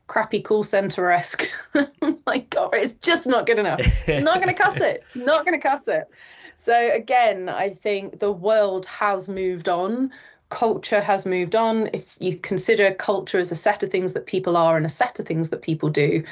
crappy 0.09 0.41
call 0.41 0.63
center 0.63 1.09
esque 1.11 1.47
oh 1.75 2.19
my 2.25 2.39
god 2.49 2.71
it's 2.73 2.95
just 2.95 3.27
not 3.27 3.45
good 3.45 3.59
enough. 3.59 3.79
It's 4.07 4.23
not 4.23 4.41
going 4.41 4.53
to 4.53 4.53
cut 4.53 4.81
it. 4.81 5.03
Not 5.15 5.45
going 5.45 5.59
to 5.59 5.65
cut 5.65 5.87
it. 5.87 6.09
So 6.55 6.73
again 6.93 7.47
i 7.47 7.69
think 7.69 8.19
the 8.19 8.31
world 8.31 8.85
has 8.87 9.29
moved 9.29 9.69
on. 9.69 10.11
Culture 10.49 10.99
has 10.99 11.27
moved 11.27 11.55
on, 11.55 11.91
if 11.93 12.17
you 12.19 12.35
consider 12.35 12.91
culture 12.95 13.37
as 13.37 13.51
a 13.51 13.55
set 13.55 13.83
of 13.83 13.91
things 13.91 14.13
that 14.13 14.25
people 14.25 14.57
are 14.57 14.75
and 14.77 14.85
a 14.85 14.89
set 14.89 15.19
of 15.19 15.27
things 15.27 15.51
that 15.51 15.61
people 15.61 15.89
do, 15.89 16.23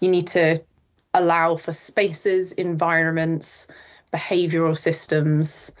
you 0.00 0.10
need 0.10 0.26
to 0.26 0.62
allow 1.14 1.56
for 1.56 1.72
spaces, 1.72 2.52
environments, 2.52 3.66
behavioral 4.12 4.76
systems 4.76 5.74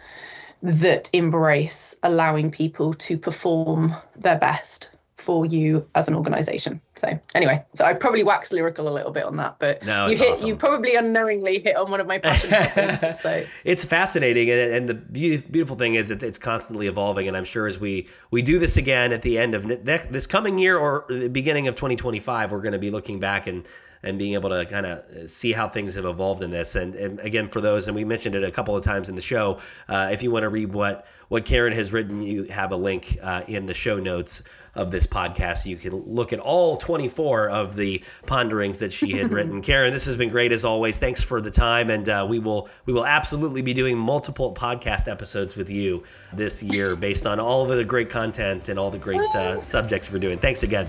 that 0.62 1.10
embrace 1.12 1.94
allowing 2.02 2.50
people 2.50 2.94
to 2.94 3.18
perform 3.18 3.94
their 4.16 4.38
best 4.38 4.90
for 5.16 5.46
you 5.46 5.86
as 5.94 6.08
an 6.08 6.14
organization. 6.14 6.80
So 6.94 7.18
anyway, 7.34 7.64
so 7.74 7.84
I 7.84 7.94
probably 7.94 8.22
waxed 8.22 8.52
lyrical 8.52 8.88
a 8.88 8.92
little 8.92 9.12
bit 9.12 9.24
on 9.24 9.36
that, 9.36 9.56
but 9.58 9.84
no, 9.84 10.06
you 10.06 10.16
hit 10.16 10.32
awesome. 10.32 10.48
you 10.48 10.56
probably 10.56 10.94
unknowingly 10.94 11.58
hit 11.58 11.76
on 11.76 11.90
one 11.90 12.00
of 12.00 12.06
my 12.06 12.18
passion 12.18 12.50
topics. 12.74 13.20
So 13.20 13.44
it's 13.64 13.84
fascinating, 13.84 14.50
and, 14.50 14.60
and 14.60 14.88
the 14.88 14.94
beautiful 14.94 15.76
thing 15.76 15.94
is 15.94 16.10
it's 16.10 16.22
it's 16.22 16.38
constantly 16.38 16.86
evolving, 16.86 17.28
and 17.28 17.36
I'm 17.36 17.44
sure 17.44 17.66
as 17.66 17.80
we 17.80 18.08
we 18.30 18.42
do 18.42 18.58
this 18.58 18.76
again 18.76 19.12
at 19.12 19.22
the 19.22 19.38
end 19.38 19.54
of 19.54 19.66
this 19.66 20.26
coming 20.26 20.58
year 20.58 20.76
or 20.76 21.06
the 21.08 21.28
beginning 21.28 21.66
of 21.66 21.76
2025, 21.76 22.52
we're 22.52 22.60
going 22.60 22.72
to 22.72 22.78
be 22.78 22.90
looking 22.90 23.18
back 23.18 23.46
and 23.46 23.66
and 24.02 24.18
being 24.18 24.34
able 24.34 24.50
to 24.50 24.64
kind 24.66 24.86
of 24.86 25.30
see 25.30 25.52
how 25.52 25.68
things 25.68 25.94
have 25.94 26.04
evolved 26.04 26.42
in 26.42 26.50
this. 26.50 26.76
And, 26.76 26.94
and, 26.94 27.18
again, 27.20 27.48
for 27.48 27.60
those, 27.60 27.88
and 27.88 27.96
we 27.96 28.04
mentioned 28.04 28.34
it 28.34 28.44
a 28.44 28.50
couple 28.50 28.76
of 28.76 28.84
times 28.84 29.08
in 29.08 29.16
the 29.16 29.22
show, 29.22 29.58
uh, 29.88 30.10
if 30.12 30.22
you 30.22 30.30
want 30.30 30.44
to 30.44 30.48
read 30.48 30.72
what 30.72 31.06
what 31.28 31.44
Karen 31.44 31.72
has 31.72 31.92
written, 31.92 32.22
you 32.22 32.44
have 32.44 32.72
a 32.72 32.76
link 32.76 33.18
uh, 33.22 33.42
in 33.48 33.66
the 33.66 33.74
show 33.74 33.98
notes 33.98 34.42
of 34.76 34.90
this 34.90 35.06
podcast. 35.06 35.66
You 35.66 35.76
can 35.76 35.94
look 35.94 36.32
at 36.32 36.38
all 36.38 36.76
24 36.76 37.50
of 37.50 37.76
the 37.76 38.04
ponderings 38.26 38.78
that 38.78 38.92
she 38.92 39.12
had 39.12 39.32
written. 39.32 39.62
Karen, 39.62 39.92
this 39.92 40.04
has 40.04 40.16
been 40.16 40.28
great 40.28 40.52
as 40.52 40.64
always. 40.64 40.98
Thanks 40.98 41.22
for 41.22 41.40
the 41.40 41.50
time, 41.50 41.90
and 41.90 42.08
uh, 42.08 42.26
we 42.28 42.38
will 42.38 42.68
we 42.84 42.92
will 42.92 43.06
absolutely 43.06 43.62
be 43.62 43.74
doing 43.74 43.96
multiple 43.96 44.54
podcast 44.54 45.08
episodes 45.08 45.56
with 45.56 45.70
you 45.70 46.04
this 46.32 46.62
year 46.62 46.94
based 46.94 47.26
on 47.26 47.40
all 47.40 47.68
of 47.68 47.76
the 47.76 47.84
great 47.84 48.10
content 48.10 48.68
and 48.68 48.78
all 48.78 48.90
the 48.90 48.98
great 48.98 49.34
uh, 49.34 49.60
subjects 49.62 50.12
we're 50.12 50.18
doing. 50.18 50.38
Thanks 50.38 50.62
again. 50.62 50.88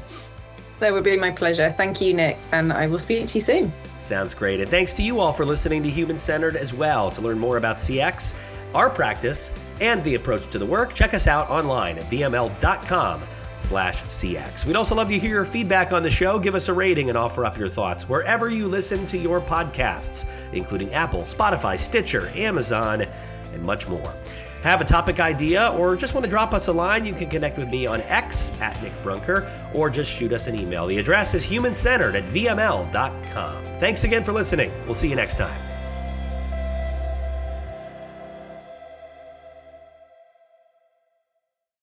That 0.80 0.94
would 0.94 1.04
be 1.04 1.18
my 1.18 1.32
pleasure. 1.32 1.72
Thank 1.72 2.02
you, 2.02 2.14
Nick, 2.14 2.38
and 2.52 2.72
I 2.72 2.86
will 2.86 3.00
speak 3.00 3.26
to 3.28 3.36
you 3.36 3.42
soon. 3.42 3.74
Sounds 4.00 4.36
great. 4.36 4.60
And 4.60 4.70
thanks 4.70 4.94
to 4.94 5.02
you 5.02 5.20
all 5.20 5.32
for 5.32 5.44
listening 5.44 5.82
to 5.84 5.90
Human 5.90 6.18
Centered 6.18 6.56
as 6.56 6.72
well. 6.72 7.10
To 7.12 7.22
learn 7.22 7.40
more 7.40 7.58
about 7.58 7.78
CX, 7.78 8.36
our 8.76 8.90
practice, 8.90 9.52
and 9.82 10.04
the 10.04 10.16
approach 10.16 10.50
to 10.50 10.60
the 10.60 10.66
work, 10.66 10.94
check 10.94 11.14
us 11.14 11.28
out 11.28 11.50
online 11.50 11.98
at 11.98 12.06
vml.com 12.06 13.24
slash 13.58 14.04
CX. 14.04 14.66
We'd 14.66 14.76
also 14.76 14.96
love 14.96 15.10
to 15.10 15.20
hear 15.20 15.32
your 15.32 15.46
feedback 15.46 15.92
on 15.92 16.04
the 16.04 16.10
show. 16.10 16.40
Give 16.40 16.56
us 16.56 16.70
a 16.70 16.74
rating 16.74 17.10
and 17.10 17.18
offer 17.18 17.46
up 17.46 17.58
your 17.58 17.70
thoughts 17.70 18.08
wherever 18.08 18.50
you 18.50 18.68
listen 18.68 19.06
to 19.08 19.18
your 19.18 19.42
podcasts, 19.42 20.26
including 20.54 20.94
Apple, 20.94 21.22
Spotify, 21.22 21.78
Stitcher, 21.78 22.30
Amazon, 22.36 23.02
and 23.54 23.64
much 23.64 23.88
more. 23.88 24.14
Have 24.64 24.82
a 24.82 24.86
topic 24.86 25.20
idea 25.20 25.70
or 25.78 25.96
just 25.96 26.14
want 26.14 26.24
to 26.24 26.30
drop 26.30 26.54
us 26.54 26.68
a 26.68 26.74
line, 26.74 27.06
you 27.06 27.14
can 27.14 27.30
connect 27.30 27.58
with 27.58 27.70
me 27.70 27.86
on 27.86 28.02
X 28.02 28.52
at 28.60 28.82
Nick 28.82 28.94
Brunker 29.04 29.50
or 29.74 29.90
just 29.90 30.12
shoot 30.12 30.34
us 30.34 30.48
an 30.48 30.56
email. 30.60 30.88
The 30.88 30.98
address 30.98 31.34
is 31.34 31.46
humancentered 31.46 32.16
at 32.16 32.24
vml.com. 32.34 33.64
Thanks 33.80 34.04
again 34.04 34.24
for 34.24 34.34
listening. 34.34 34.72
We'll 34.86 34.96
see 34.96 35.10
you 35.10 35.16
next 35.16 35.38
time. 35.38 35.77